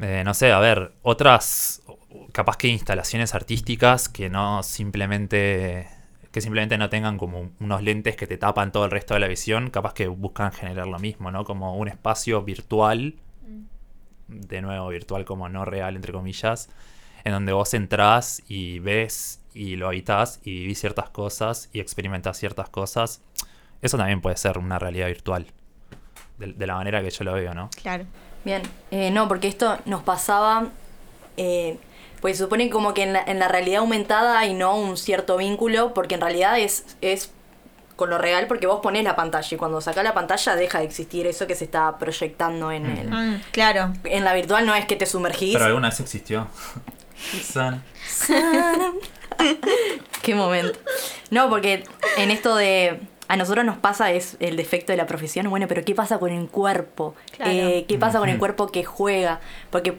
[0.00, 1.82] Eh, no sé, a ver, otras
[2.32, 5.88] capaz que instalaciones artísticas que no simplemente
[6.30, 9.28] que simplemente no tengan como unos lentes que te tapan todo el resto de la
[9.28, 11.44] visión, capaz que buscan generar lo mismo, ¿no?
[11.44, 13.16] Como un espacio virtual,
[14.28, 16.70] de nuevo virtual como no real entre comillas,
[17.24, 22.38] en donde vos entrás y ves y lo habitás y vivís ciertas cosas y experimentás
[22.38, 23.20] ciertas cosas.
[23.82, 25.46] Eso también puede ser una realidad virtual.
[26.38, 27.68] De, de la manera que yo lo veo, ¿no?
[27.82, 28.06] Claro.
[28.44, 30.68] Bien, Eh, no, porque esto nos pasaba,
[31.36, 31.78] eh,
[32.20, 35.36] pues se supone como que en la, en la realidad aumentada hay no un cierto
[35.36, 37.30] vínculo, porque en realidad es, es
[37.96, 40.84] con lo real, porque vos ponés la pantalla y cuando sacás la pantalla deja de
[40.86, 43.10] existir eso que se está proyectando en el...
[43.10, 43.92] Mm, claro.
[44.04, 45.52] En la virtual no es que te sumergís.
[45.54, 46.48] Pero alguna vez existió.
[47.42, 47.82] San-
[50.22, 50.78] Qué momento.
[51.30, 51.84] No, porque
[52.16, 53.00] en esto de.
[53.28, 55.48] A nosotros nos pasa es el defecto de la profesión.
[55.48, 57.14] Bueno, pero ¿qué pasa con el cuerpo?
[57.36, 57.50] Claro.
[57.50, 59.40] Eh, ¿Qué pasa con el cuerpo que juega?
[59.70, 59.96] Porque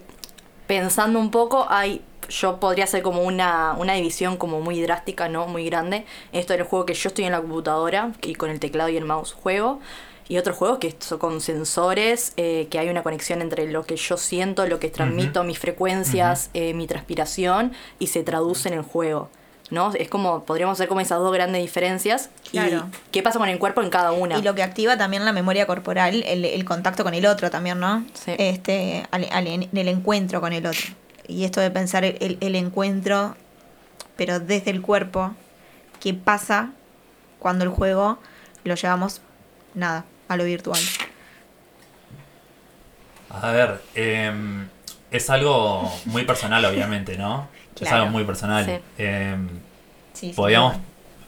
[0.68, 2.02] pensando un poco, hay.
[2.30, 5.46] Yo podría hacer como una, una división como muy drástica, ¿no?
[5.48, 6.06] Muy grande.
[6.32, 9.04] Esto del juego que yo estoy en la computadora y con el teclado y el
[9.04, 9.82] mouse juego.
[10.30, 13.98] Y otros juegos que son con sensores, eh, que hay una conexión entre lo que
[13.98, 18.84] yo siento, lo que transmito, mis frecuencias, eh, mi transpiración, y se traduce en el
[18.84, 19.30] juego.
[19.70, 19.92] ¿No?
[19.94, 22.30] Es como, podríamos hacer como esas dos grandes diferencias.
[22.52, 22.88] Claro.
[22.92, 24.38] Y qué pasa con el cuerpo en cada una.
[24.38, 27.80] Y lo que activa también la memoria corporal, el, el contacto con el otro también,
[27.80, 28.06] ¿no?
[28.14, 28.34] Sí.
[28.38, 30.82] Este, al, al- en el encuentro con el otro.
[31.28, 33.36] Y esto de pensar el, el- el encuentro,
[34.16, 35.34] pero desde el cuerpo,
[36.02, 36.70] ¿qué pasa
[37.40, 38.20] cuando el juego
[38.66, 39.22] lo llevamos,
[39.74, 40.80] nada, a lo virtual?
[43.30, 44.68] A ver, em,
[45.10, 47.48] es algo muy personal, obviamente, ¿no?
[47.82, 48.66] Es algo muy personal.
[48.66, 48.72] Sí.
[49.04, 49.48] Em,
[50.14, 50.76] Sí, podríamos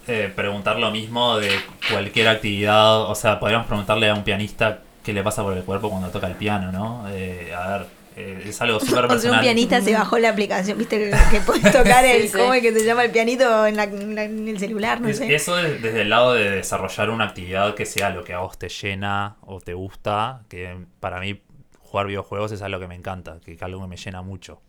[0.08, 1.49] eh, preguntar lo mismo de
[1.91, 5.89] cualquier actividad, o sea, podríamos preguntarle a un pianista qué le pasa por el cuerpo
[5.89, 7.05] cuando toca el piano, ¿no?
[7.10, 9.39] Eh, a ver, eh, es algo súper O sea, personal.
[9.39, 12.38] un pianista se bajó la aplicación, viste, que, que puedes tocar el, Sí, sí.
[12.38, 15.01] ¿cómo es que se llama el pianito en, la- en la- en el celular?
[15.01, 15.34] No Es- sé.
[15.34, 18.60] Eso es desde el lado de desarrollar una actividad que sea lo que a vos
[18.60, 21.41] te llena o te gusta, que para mí
[21.79, 24.62] jugar videojuegos es algo que me encanta, que es algo que me llena mucho.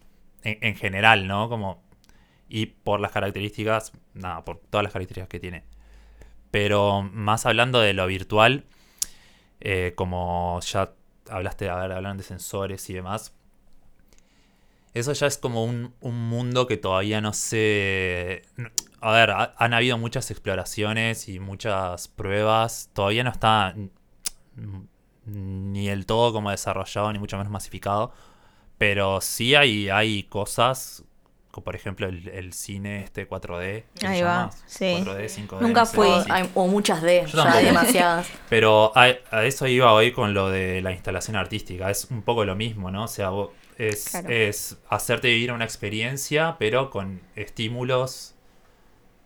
[0.47, 1.49] En, en general, ¿no?
[1.49, 1.83] Como,
[2.49, 5.65] y por las características, nada, por todas las características que tiene.
[6.51, 8.65] Pero más hablando de lo virtual,
[9.61, 10.93] eh, como ya
[11.31, 13.35] hablaste, a ver, hablan de sensores y demás,
[14.95, 18.43] eso ya es como un, un mundo que todavía no se...
[19.01, 22.91] A ver, ha- han habido muchas exploraciones y muchas pruebas.
[22.95, 23.75] Todavía no está
[25.27, 28.13] ni del todo como desarrollado, ni mucho menos masificado.
[28.79, 31.03] Pero sí hay, hay cosas,
[31.51, 33.85] como por ejemplo el, el cine este 4D.
[33.95, 34.85] que se Ahí va, sí.
[34.85, 35.61] 4D, 5D.
[35.61, 36.07] Nunca no sé, fui.
[36.07, 36.31] o, algo así.
[36.33, 37.65] hay- o muchas Yo ya tampoco.
[37.65, 38.29] demasiadas.
[38.51, 41.91] Pero a, a eso iba hoy con lo de la instalación artística.
[41.91, 43.05] Es un poco lo mismo, ¿no?
[43.05, 44.29] O sea, vos- es, Claro.
[44.31, 48.35] es hacerte vivir una experiencia, pero con estímulos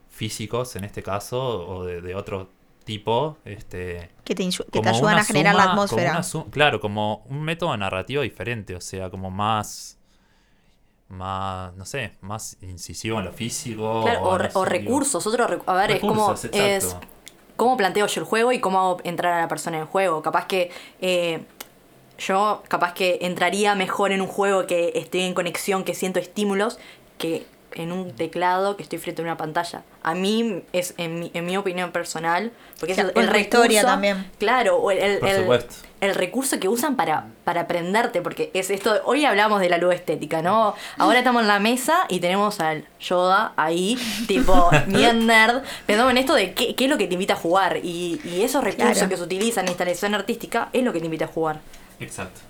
[0.08, 2.50] físicos, en este caso, o de, de otro
[2.98, 3.37] tipo.
[3.44, 6.22] Este, que te, que ayudan una a generar suma- la atmósfera.
[6.50, 9.96] claro, como un método narrativo diferente, o sea, como más...
[11.09, 14.03] Más, no sé, más incisivo en lo físico.
[14.05, 14.64] Claro, o, re- o digo.
[14.64, 15.26] recursos.
[15.26, 16.33] Otro, a ver, es como.
[16.53, 16.96] Es.
[17.57, 20.22] ¿Cómo planteo yo el juego y cómo hago entrar a la persona en el juego?
[20.22, 20.70] Capaz que.
[21.00, 21.42] eh,
[22.18, 26.79] yo, capaz que entraría mejor en un juego que estoy en conexión, que siento estímulos,
[27.18, 29.83] que en un teclado que estoy frente a una pantalla.
[30.02, 33.83] A mí es, en mi, en mi opinión personal, porque es el, recurso.
[33.87, 34.30] también.
[34.38, 35.64] Claro, o el, el, Por el-
[36.00, 39.94] el recurso que usan para, para aprenderte, porque es esto, hoy hablamos de la luz
[39.94, 40.74] estética, ¿no?
[40.96, 46.16] Ahora estamos en la mesa y tenemos al Yoda ahí, tipo, bien nerd, pensando en
[46.16, 47.76] esto de qué, qué es lo que te invita a jugar.
[47.83, 49.09] Y, y esos recursos Claro.
[49.11, 51.61] que se utilizan en instalación artística es lo que te invita a jugar.
[52.00, 52.40] Exacto.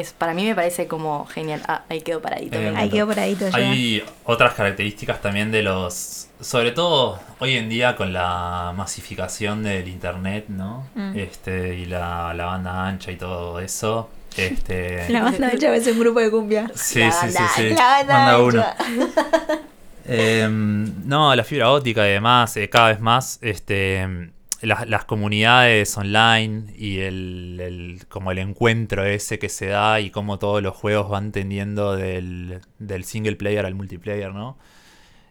[0.00, 1.62] Es, para mí me parece como genial.
[1.68, 2.56] Ah, ahí quedó paradito.
[2.58, 3.50] Eh, Ahí quedó ya.
[3.52, 6.28] Hay otras características también de los.
[6.40, 10.86] Sobre todo hoy en día con la masificación del internet, ¿no?
[10.94, 11.18] Mm.
[11.18, 14.10] Este, y la, la banda ancha y todo eso.
[14.36, 15.08] Este.
[15.10, 16.70] La banda hecha es un grupo de cumbia.
[16.74, 17.68] Sí, La sí, sí, banda- sí.
[17.70, 18.62] La banda Banda uno.
[18.62, 19.58] ancha.
[20.10, 24.30] Em, no, la fibra óptica y demás, eh, cada vez más, este,
[24.62, 30.10] las, las comunidades online y el, el- como el encuentro ese que se da y
[30.10, 34.58] cómo todos los juegos van tendiendo del, del single player al multiplayer, ¿no?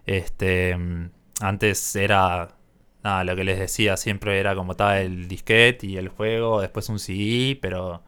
[0.06, 0.78] Este,
[1.42, 2.50] antes era,
[3.04, 6.88] nada, lo que les decía, siempre era como estaba el disquete y el juego, después
[6.90, 8.02] un CD, pero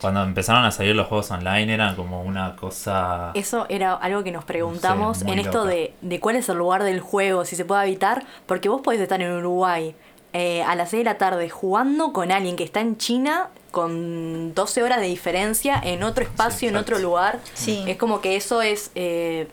[0.00, 3.30] cuando empezaron a salir los juegos online eran como una cosa...
[3.34, 7.00] Eso era algo que nos preguntamos en esto de, de cuál es el lugar del
[7.00, 9.94] juego, si se puede habitar, porque vos podés estar en Uruguay
[10.38, 14.52] eh, a las 6 de la tarde jugando con alguien que está en China con
[14.54, 17.40] 12 horas de diferencia en otro espacio, en otro lugar.
[17.54, 17.84] Sí.
[17.86, 18.90] Es como que eso es...
[18.94, 19.48] eh,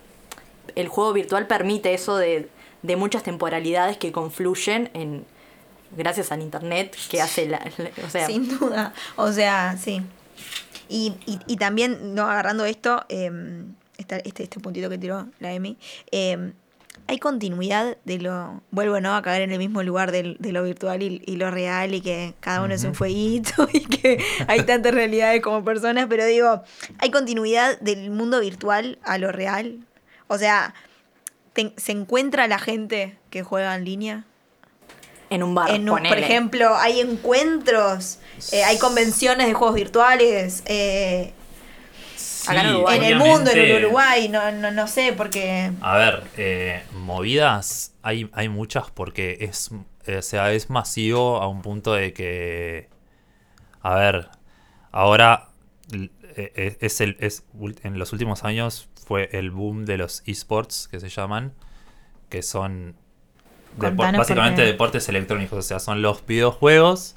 [0.75, 2.49] el juego virtual permite eso de,
[2.81, 5.23] de muchas temporalidades que confluyen en
[5.95, 7.61] gracias al internet que hace la,
[8.03, 8.93] o sea Sin duda.
[9.15, 10.01] O sea, sí.
[10.89, 13.29] Y, y, y también, no agarrando esto, eh,
[13.97, 15.77] esta- este, este puntito que tiró la Emi,
[16.11, 16.53] eh,
[17.07, 18.61] hay continuidad de lo.
[18.71, 19.15] Vuelvo ¿no?
[19.15, 22.01] a caer en el mismo lugar del- de lo virtual y, y lo real, y
[22.01, 26.63] que cada uno es un fueguito, y que hay tantas realidades como personas, pero digo,
[26.99, 29.79] hay continuidad del mundo virtual a lo real.
[30.27, 30.73] O sea,
[31.53, 34.23] te- se encuentra la gente que juega en línea.
[35.29, 38.19] en un bar En un- por ejemplo, hay encuentros,
[38.51, 41.33] eh, hay convenciones de juegos virtuales eh,
[42.47, 42.97] Acá en Sí, Uruguay.
[42.97, 45.71] en el mundo, en Uruguay, no, no, no sé, porque...
[45.81, 49.71] A ver, eh, movidas hay, hay muchas porque es,
[50.05, 52.89] eh, o sea, es masivo a un punto de que,
[53.81, 54.29] a ver,
[54.91, 55.49] ahora
[55.91, 57.43] eh, eh, es el, es,
[57.83, 61.53] en los últimos años fue el boom de los esports que se llaman,
[62.29, 62.95] que son
[63.77, 67.15] básicamente porque- deportes electrónicos, o sea, son los videojuegos,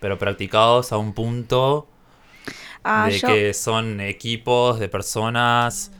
[0.00, 1.88] pero practicados a un punto
[2.88, 5.92] Ah, de yo- que son equipos de personas.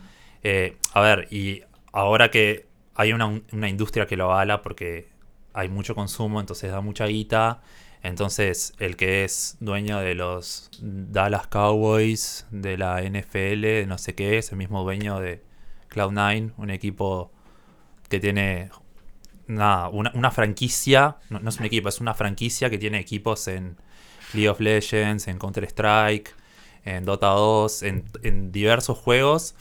[0.43, 5.09] eh, a ver, y ahora que hay una, una industria que lo avala porque
[5.53, 7.61] hay mucho consumo, entonces da mucha guita.
[8.03, 14.37] Entonces, el que es dueño de los Dallas Cowboys, de la NFL, no sé qué,
[14.37, 15.41] es el mismo dueño de
[15.89, 17.31] Cloud9, un equipo
[18.09, 18.69] que tiene
[19.47, 23.47] nada, una, una franquicia, no, no es un equipo, es una franquicia que tiene equipos
[23.47, 23.77] en
[24.33, 26.35] League of Legends, en Counter-Strike,
[26.87, 29.55] en Dota 2, en, en diversos juegos.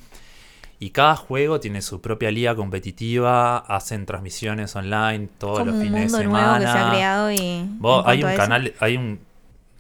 [0.78, 5.82] Y cada juego tiene su propia liga competitiva, hacen transmisiones online todos como los un
[5.82, 6.58] fines de mundo nuevo semana.
[6.58, 7.66] que se ha creado y...
[7.78, 9.20] Vos, hay un canal, hay un,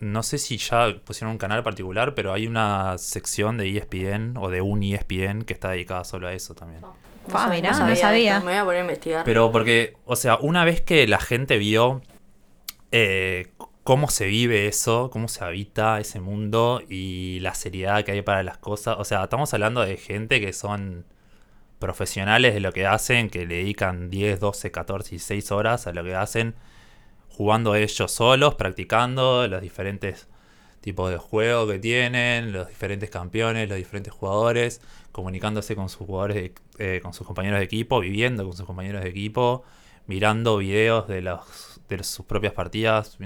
[0.00, 4.48] no sé si ya pusieron un canal particular, pero hay una sección de ESPN o
[4.48, 6.80] de un ESPN que está dedicada solo a eso también.
[6.80, 8.36] Sé, mirá, no de sabía.
[8.36, 9.24] esto, Me voy a poner a investigar.
[9.24, 12.00] Pero porque, o sea, una vez que la gente vio
[12.92, 13.48] eh,
[13.86, 18.42] cómo se vive eso, cómo se habita ese mundo y la seriedad que hay para
[18.42, 21.06] las cosas, o sea, estamos hablando de gente que son
[21.78, 26.02] profesionales de lo que hacen, que le dedican 10, 12, 14, 16 horas a lo
[26.04, 26.54] que hacen,
[27.28, 30.28] jugando ellos solos, practicando los diferentes
[30.80, 34.80] tipos de juego que tienen, los diferentes campeones, los diferentes jugadores,
[35.12, 36.54] comunicándose con sus jugadores, de-
[36.96, 39.62] eh, con sus compañeros de equipo, viviendo con sus compañeros de equipo,
[40.06, 43.16] mirando videos de, los, de sus propias partidas,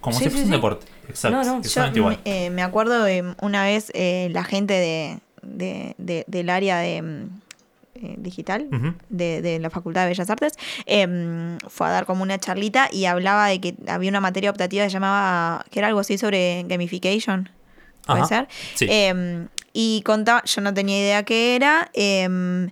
[0.00, 0.56] como Sí, si sí, fuese un sí.
[0.56, 0.86] deporte.
[1.08, 1.36] Exacto.
[1.36, 2.18] No, no, Yo igual.
[2.24, 6.78] me, eh, me acuerdo de una vez eh, la gente de, de- de- del área
[6.78, 7.40] de mm,
[7.94, 8.68] eh, digital
[9.10, 10.54] de, de la Facultad de Bellas Artes
[10.86, 14.82] em, fue a dar como una charlita y hablaba de que había una materia optativa
[14.84, 17.50] que se llamaba que era algo así sobre gamification
[18.06, 18.86] puede Ajá, ser sí.
[18.90, 22.70] Em, y contaba yo no tenía idea qué era em,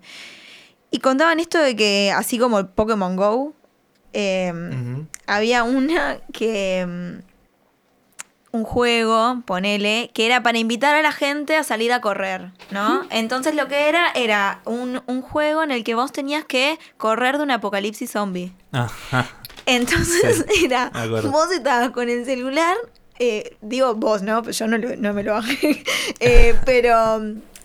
[0.91, 3.55] y contaban esto de que así como el Pokémon Go
[4.13, 6.87] em, había una que.
[6.87, 7.31] mm,
[8.53, 13.07] Un juego, ponele, que era para invitar a la gente a salir a correr, ¿no?
[13.11, 17.37] Entonces lo que era era un, un juego en el que vos tenías que correr
[17.37, 18.53] de un apocalipsis zombie.
[18.73, 19.29] Ajá.
[19.67, 20.91] Entonces era,
[21.31, 22.77] vos estabas con el celular,
[23.21, 24.43] eh, digo vos, ¿no?
[24.51, 25.85] Yo no, lo- no me lo bajé,
[26.19, 27.21] eh, pero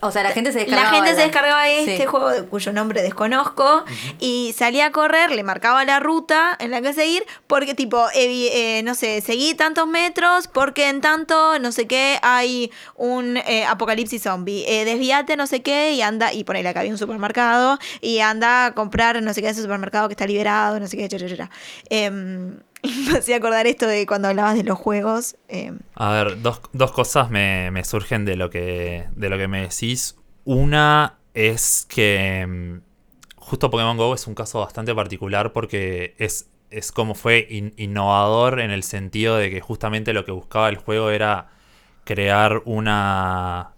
[0.08, 0.96] o sea, la gente se la descargaba.
[0.96, 2.06] gente se la- descargaba este Sí.
[2.06, 3.84] juego de- cuyo nombre desconozco
[4.20, 8.82] y salía a correr, le marcaba la ruta en la que seguir, porque tipo, eh,
[8.84, 14.22] no sé, seguí tantos metros porque en tanto, no sé qué, hay un eh, apocalipsis
[14.24, 14.64] zombie.
[14.68, 18.66] Eh, desvíate, no sé qué, y anda, y ponele acá había un supermercado, y anda
[18.68, 21.18] a comprar no sé qué ese supermercado que está liberado, no sé qué, cha,
[23.12, 25.36] me hacía acordar esto de cuando hablabas de los juegos.
[25.48, 29.48] eh, A ver, dos, dos cosas me, me surgen de lo, que, de lo que
[29.48, 30.18] me decís.
[30.44, 32.78] Una es que mm,
[33.38, 38.60] justo Pokémon Go es un caso bastante particular porque es, es como fue in- innovador
[38.60, 41.50] en el sentido de que justamente lo que buscaba el juego era
[42.04, 43.75] crear una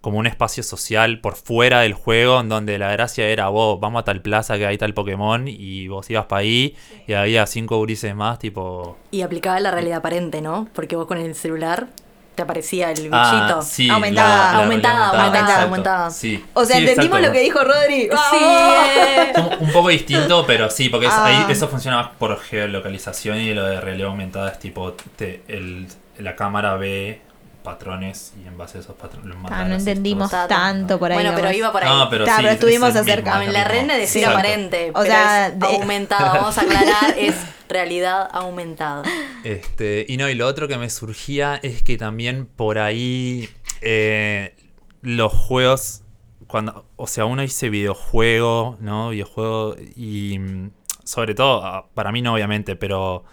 [0.00, 4.00] como un espacio social por fuera del juego en donde la gracia era vos vamos
[4.00, 6.76] a tal plaza que hay tal Pokémon y vos ibas para ahí
[7.06, 10.68] y había cinco gurises más tipo Y aplicaba la realidad aparente, ¿no?
[10.72, 11.88] Porque vos con el celular
[12.36, 13.16] te aparecía el bichito.
[13.16, 14.28] Ah, sí, Aumentada.
[14.28, 16.10] la- la Aumentada, aumentada, aumentada.
[16.12, 16.44] Sí.
[16.54, 17.26] O sea, Sí, entendimos exacto.
[17.26, 18.02] lo que dijo Rodri.
[18.02, 18.86] Sí, ¡Vamos!
[18.96, 19.32] eh.
[19.58, 21.26] Un, un poco distinto, pero sí, porque es- Ah.
[21.46, 25.88] ahí eso funciona más por geolocalización y lo de realidad aumentada es tipo, te- el-
[26.18, 27.22] la cámara ve
[27.68, 31.16] patrones y en base a esos patrones los Ah, no entendimos tanto por ahí.
[31.16, 31.88] Bueno, pero iba por ahí.
[31.90, 33.38] No, pero Ta, sí, pero estuvimos es acerca.
[33.38, 33.92] mismo, la mismo.
[33.92, 36.32] de decir aparente, O pero sea, es de- aumentada.
[36.34, 37.34] Vamos a aclarar, es
[37.68, 39.02] realidad aumentada.
[39.44, 43.48] Este, y no, y lo otro que me surgía es que también por ahí
[43.82, 44.54] eh,
[45.02, 46.02] los juegos,
[46.46, 49.10] cuando, o sea, uno dice videojuego, ¿no?
[49.10, 50.70] Videojuego y mm,
[51.04, 53.24] sobre todo, ah, para mí no obviamente, pero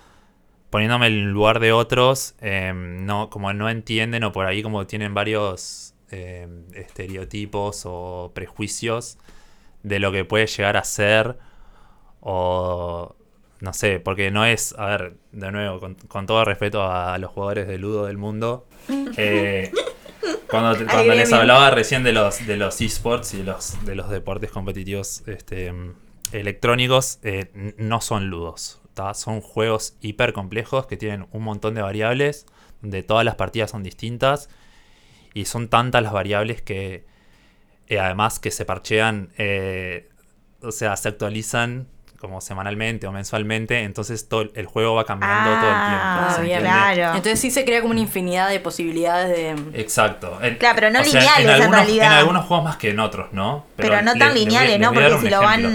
[0.75, 5.13] poniéndome en lugar de otros, eh, no, como no entienden o por ahí como tienen
[5.13, 9.17] varios eh, estereotipos o prejuicios
[9.83, 11.37] de lo que puede llegar a ser
[12.19, 13.15] o
[13.61, 17.31] no sé, porque no es, a ver, de nuevo, con, con todo respeto a los
[17.31, 18.65] jugadores de Ludo del mundo,
[19.15, 19.71] eh,
[20.49, 23.95] cuando, te- cuando les hablaba recién de los de los esports y de los, de
[23.95, 25.73] los deportes competitivos este,
[26.33, 29.13] electrónicos, eh, no son ludos, ¿tá?
[29.13, 32.47] son juegos hiper complejos que tienen un montón de variables,
[32.81, 34.49] donde todas las partidas son distintas
[35.35, 37.05] y son tantas las variables que
[37.87, 40.09] eh, además que se parchean, eh,
[40.63, 41.87] o sea, se actualizan
[42.19, 46.03] como semanalmente o mensualmente, entonces todo el- juego va cambiando todo el tiempo.
[46.03, 46.37] Ah.
[46.59, 47.17] Claro.
[47.17, 49.79] Entonces sí se crea como una infinidad de posibilidades de...
[49.79, 50.39] Exacto.
[50.41, 52.05] En- Claro, pero no o sea, lineales, en algunos, realidad.
[52.07, 53.65] En algunos juegos más que en otros, ¿no?
[53.75, 54.93] Pero, no tan le lineales, les ¿no?
[54.93, 55.69] Porque si lo ejemplo.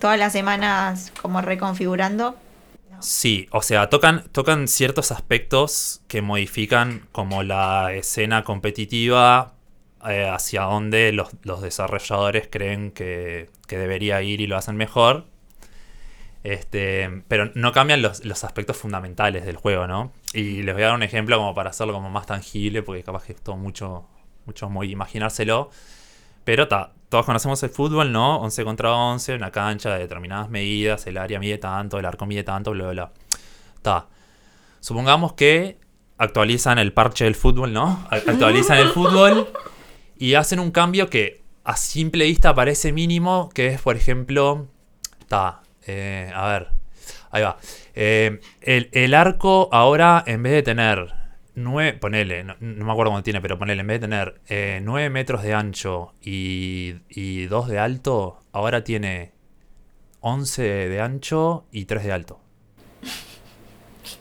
[0.00, 2.36] Todas las semanas como reconfigurando.
[3.00, 9.52] Sí, o sea, tocan, tocan ciertos aspectos que modifican como la escena competitiva
[10.06, 15.26] eh, hacia donde los, los desarrolladores creen que, que debería ir y lo hacen mejor.
[16.44, 20.12] Este, pero no cambian los, los aspectos fundamentales del juego, ¿no?
[20.34, 23.24] Y les voy a dar un ejemplo como para hacerlo como más tangible, porque capaz
[23.24, 24.06] que es todo mucho,
[24.44, 25.70] mucho muy imaginárselo.
[26.44, 28.38] Pero ta, todos conocemos el fútbol, ¿no?
[28.38, 32.42] 11 contra 11, una cancha de determinadas medidas, el área mide tanto, el arco mide
[32.42, 33.12] tanto, bla, bla, bla.
[33.82, 34.08] Ta.
[34.80, 35.78] Supongamos que
[36.18, 38.04] actualizan el parche del fútbol, ¿no?
[38.10, 39.46] Actualizan el fútbol
[40.18, 44.66] y hacen un cambio que a simple vista parece mínimo, que es, por ejemplo,
[45.28, 46.70] ta, eh, a ver,
[47.30, 47.58] ahí va.
[47.94, 51.14] Eh, el arco ahora, en vez de tener
[51.56, 54.80] 9, ponele, no, no me acuerdo cuánto tiene, pero ponele, en vez de tener eh,
[54.82, 59.32] 9 metros de ancho y, y 2 de alto, ahora tiene
[60.20, 62.40] 11 de ancho y 3 de alto.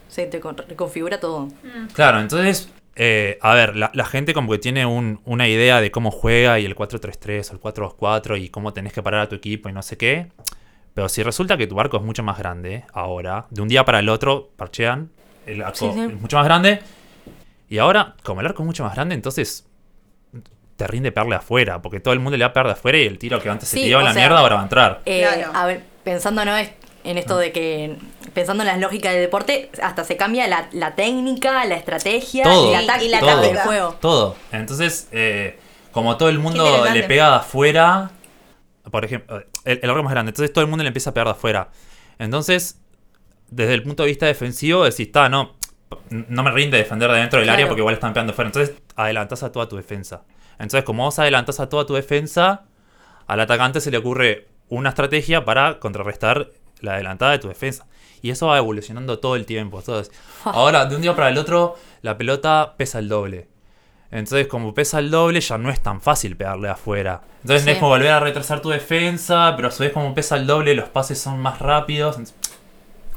[0.09, 1.47] Se te con- reconfigura todo.
[1.93, 5.89] Claro, entonces, eh, a ver, la, la gente como que tiene un- una idea de
[5.89, 9.35] cómo juega y el 4-3-3 o el 4-2-4 y cómo tenés que parar a tu
[9.35, 10.27] equipo y no sé qué.
[10.93, 13.97] Pero si resulta que tu barco es mucho más grande ahora, de un día para
[13.99, 15.09] el otro parchean,
[15.47, 15.99] el arco Sí, sí.
[16.01, 16.79] es mucho más grande.
[17.73, 19.65] Y ahora, como el arco es mucho más grande, entonces
[20.77, 23.07] te rinde pegarle afuera, porque todo el mundo le va a pegar de afuera y
[23.07, 25.01] el tiro que antes se Sí, tiraba a la sea, mierda ahora va a entrar.
[25.07, 25.51] Eh, Claro.
[25.55, 26.55] A ver, pensando ¿no?
[26.55, 26.69] es-
[27.03, 27.97] en esto de que,
[28.35, 32.69] pensando en las lógicas del deporte, hasta se cambia la, la técnica, la estrategia Todo.
[32.69, 33.95] y la táctica la todo, del juego.
[33.99, 34.35] Todo.
[34.51, 35.57] Entonces, eh,
[35.91, 38.11] como todo el mundo le pega de afuera,
[38.91, 41.13] por ejemplo, el, el arco es más grande, entonces todo el mundo le empieza a
[41.15, 41.69] pegar de afuera.
[42.19, 42.79] Entonces,
[43.49, 45.55] desde el punto de vista defensivo, decís, está, no,
[46.09, 47.55] no me rinde defender de dentro del Claro.
[47.55, 48.49] área porque igual están pegando afuera.
[48.49, 50.23] Entonces, adelantás a toda tu defensa.
[50.53, 52.63] Entonces, como vos adelantás a toda tu defensa,
[53.27, 56.49] al atacante se le ocurre una estrategia para contrarrestar
[56.81, 57.85] la adelantada de tu defensa.
[58.21, 59.79] Y eso va evolucionando todo el tiempo.
[59.79, 60.13] Entonces,
[60.45, 63.47] ahora, de un día para el otro, la pelota pesa el doble.
[64.11, 67.21] Entonces, como pesa el doble, ya no es tan fácil pegarle afuera.
[67.41, 67.65] Entonces, Sí.
[67.65, 70.75] tenés como volver a retrasar tu defensa, pero a su vez, como pesa el doble,
[70.75, 72.17] los pases son más rápidos.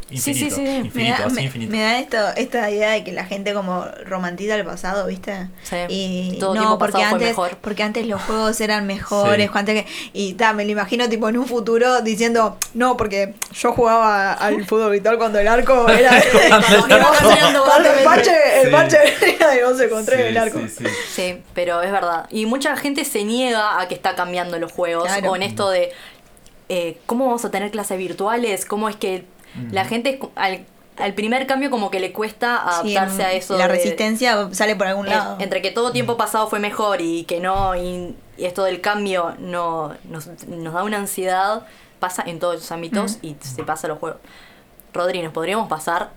[0.08, 0.62] Sí, sí, Infinito, sí.
[0.62, 1.72] Me infinito, da, así me- infinito.
[1.72, 5.48] me da esto, esta idea de que la gente como romantiza el pasado, ¿viste?
[5.64, 5.76] Sí.
[5.88, 7.56] Y Todo no, porque antes, mejor.
[7.60, 9.52] porque antes los juegos eran mejores, Sí.
[9.52, 13.34] cuando antes que- y ta, me lo imagino tipo en un futuro diciendo, no, porque
[13.52, 16.10] yo jugaba al fútbol virtual cuando el arco era
[16.80, 18.70] Cuando el parche, el Sí.
[18.72, 18.98] parche
[19.36, 20.60] era de 11 con 3 el arco.
[20.60, 20.84] Sí, sí.
[21.14, 22.26] Sí, pero es verdad.
[22.30, 25.04] Y mucha gente se niega a que está cambiando los juegos.
[25.08, 25.32] Claro.
[25.32, 25.90] O en esto de
[26.68, 29.24] eh, cómo vamos a tener clases virtuales, cómo es que
[29.72, 30.64] la gente al-
[30.98, 33.58] al primer cambio como que le cuesta Sí, adaptarse a eso.
[33.58, 35.36] La de- resistencia sale por algún lado.
[35.40, 39.34] entre que todo tiempo pasado fue mejor y que no, y, y esto del cambio
[39.38, 41.66] no nos, nos da una ansiedad,
[42.00, 44.20] pasa en todos los ámbitos y se pasa a los juegos.
[44.94, 46.10] Rodri, ¿nos podríamos pasar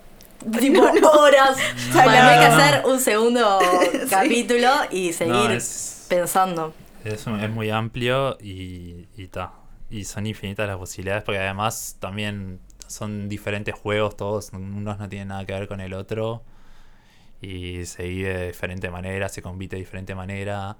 [0.59, 1.57] tipo horas?
[1.93, 3.59] Bueno, hay que hacer un segundo
[4.09, 6.73] capítulo y seguir No, es- pensando.
[7.03, 9.51] Es, un- es muy amplio y, y ta.
[9.89, 12.59] Y son infinitas las posibilidades porque además también
[12.89, 16.43] son diferentes juegos, todos, unos no tienen nada que ver con el otro.
[17.41, 20.77] Y se vive de diferente manera, se compite de diferente manera.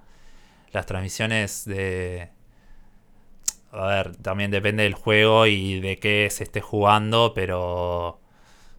[0.72, 2.28] Las transmisiones de...
[3.72, 8.20] A ver, también depende del juego y de qué se esté jugando, pero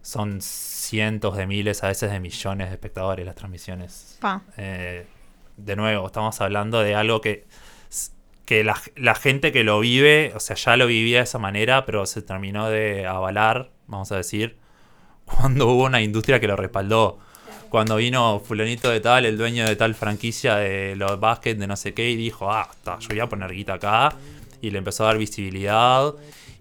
[0.02, 4.18] son cientos de miles, a veces de millones de espectadores las transmisiones.
[4.20, 4.42] Pa.
[4.58, 5.06] Eh,
[5.56, 7.46] de nuevo, estamos hablando de algo que,
[8.52, 11.86] que la, la gente que lo vive, o sea, ya lo vivía de esa manera,
[11.86, 14.58] pero se terminó de avalar, vamos a decir,
[15.24, 17.18] cuando hubo una industria que lo respaldó.
[17.70, 21.76] Cuando vino fulanito de tal, el dueño de tal franquicia de los básquet, de no
[21.76, 24.14] sé qué, y dijo, ah, está, yo voy a poner guita acá.
[24.60, 26.12] Y le empezó a dar visibilidad,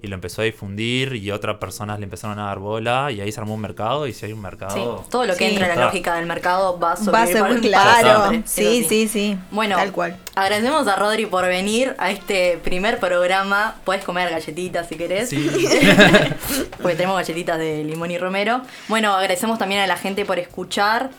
[0.01, 3.31] y lo empezó a difundir, y otras personas le empezaron a dar bola, y ahí
[3.31, 5.05] se armó un mercado, y si hay un Sí, mercado...
[5.09, 5.51] todo lo que Sí.
[5.53, 5.85] entra en la Está.
[5.85, 8.41] lógica del mercado va a Va a ser sobrevivir claro.
[8.45, 9.37] Sí, sí, sí.
[9.51, 10.17] Bueno, Tal cual.
[10.35, 13.75] agradecemos a Rodri por venir a este primer programa.
[13.83, 15.29] Puedes comer galletitas si querés.
[15.29, 15.49] Sí.
[16.81, 18.61] Porque tenemos galletitas de limón y romero.
[18.87, 21.09] Bueno, agradecemos también a la gente por escuchar.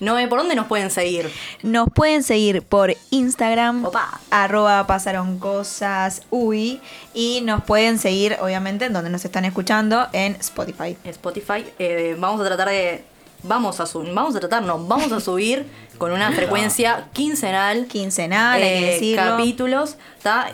[0.00, 1.30] Noé, ¿por dónde nos pueden seguir?
[1.62, 4.20] Nos pueden seguir por Instagram, Opa.
[4.30, 6.80] arroba pasaron cosas uy,
[7.14, 10.96] y nos pueden seguir, obviamente, en donde nos están escuchando, en Spotify.
[11.04, 11.64] Spotify.
[11.78, 13.04] Eh, vamos a tratar de.
[13.44, 14.12] Vamos a subir.
[14.12, 14.84] Vamos a tratar, no.
[14.84, 15.66] Vamos a subir
[15.98, 17.86] con una frecuencia quincenal.
[17.86, 19.22] Quincenal, hay que eh, decirlo.
[19.22, 19.96] capítulos.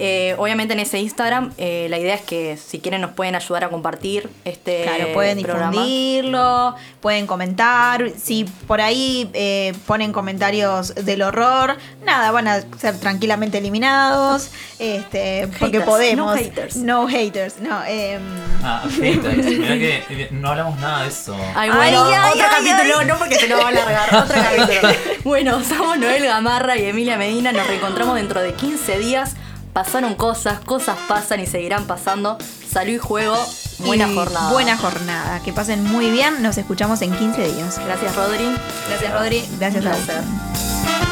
[0.01, 3.62] Eh, obviamente en ese Instagram, eh, la idea es que si quieren nos pueden ayudar
[3.62, 5.70] a compartir este Claro, pueden programa.
[5.70, 8.11] difundirlo, pueden comentar.
[8.20, 14.51] Si por ahí eh, ponen comentarios del horror, nada, van a ser tranquilamente eliminados.
[14.80, 16.34] Este, porque podemos.
[16.34, 16.76] no haters.
[16.76, 17.84] No haters, no.
[17.86, 18.20] em,
[18.64, 19.36] Ah, haters.
[19.59, 21.36] Mirá que eh, no hablamos nada de eso.
[21.55, 23.07] Ay, bueno, Ay, otro ay, capítulo, ay.
[23.07, 24.95] no porque se nos va a alargar, otro capítulo.
[25.31, 29.37] Bueno, somos Noel Gamarra y Emilia Medina, nos reencontramos dentro de 15 días.
[29.72, 32.37] Pasaron cosas, cosas pasan y seguirán pasando.
[32.68, 33.37] Salud y juego,
[33.78, 34.51] buena y jornada.
[34.51, 35.41] Buena jornada.
[35.45, 36.43] Que pasen muy bien.
[36.43, 37.78] Nos escuchamos en 15 días.
[37.78, 38.57] Gracias, Rodri.
[38.89, 39.49] Gracias, Rodri.
[39.61, 41.10] Gracias Un a vos.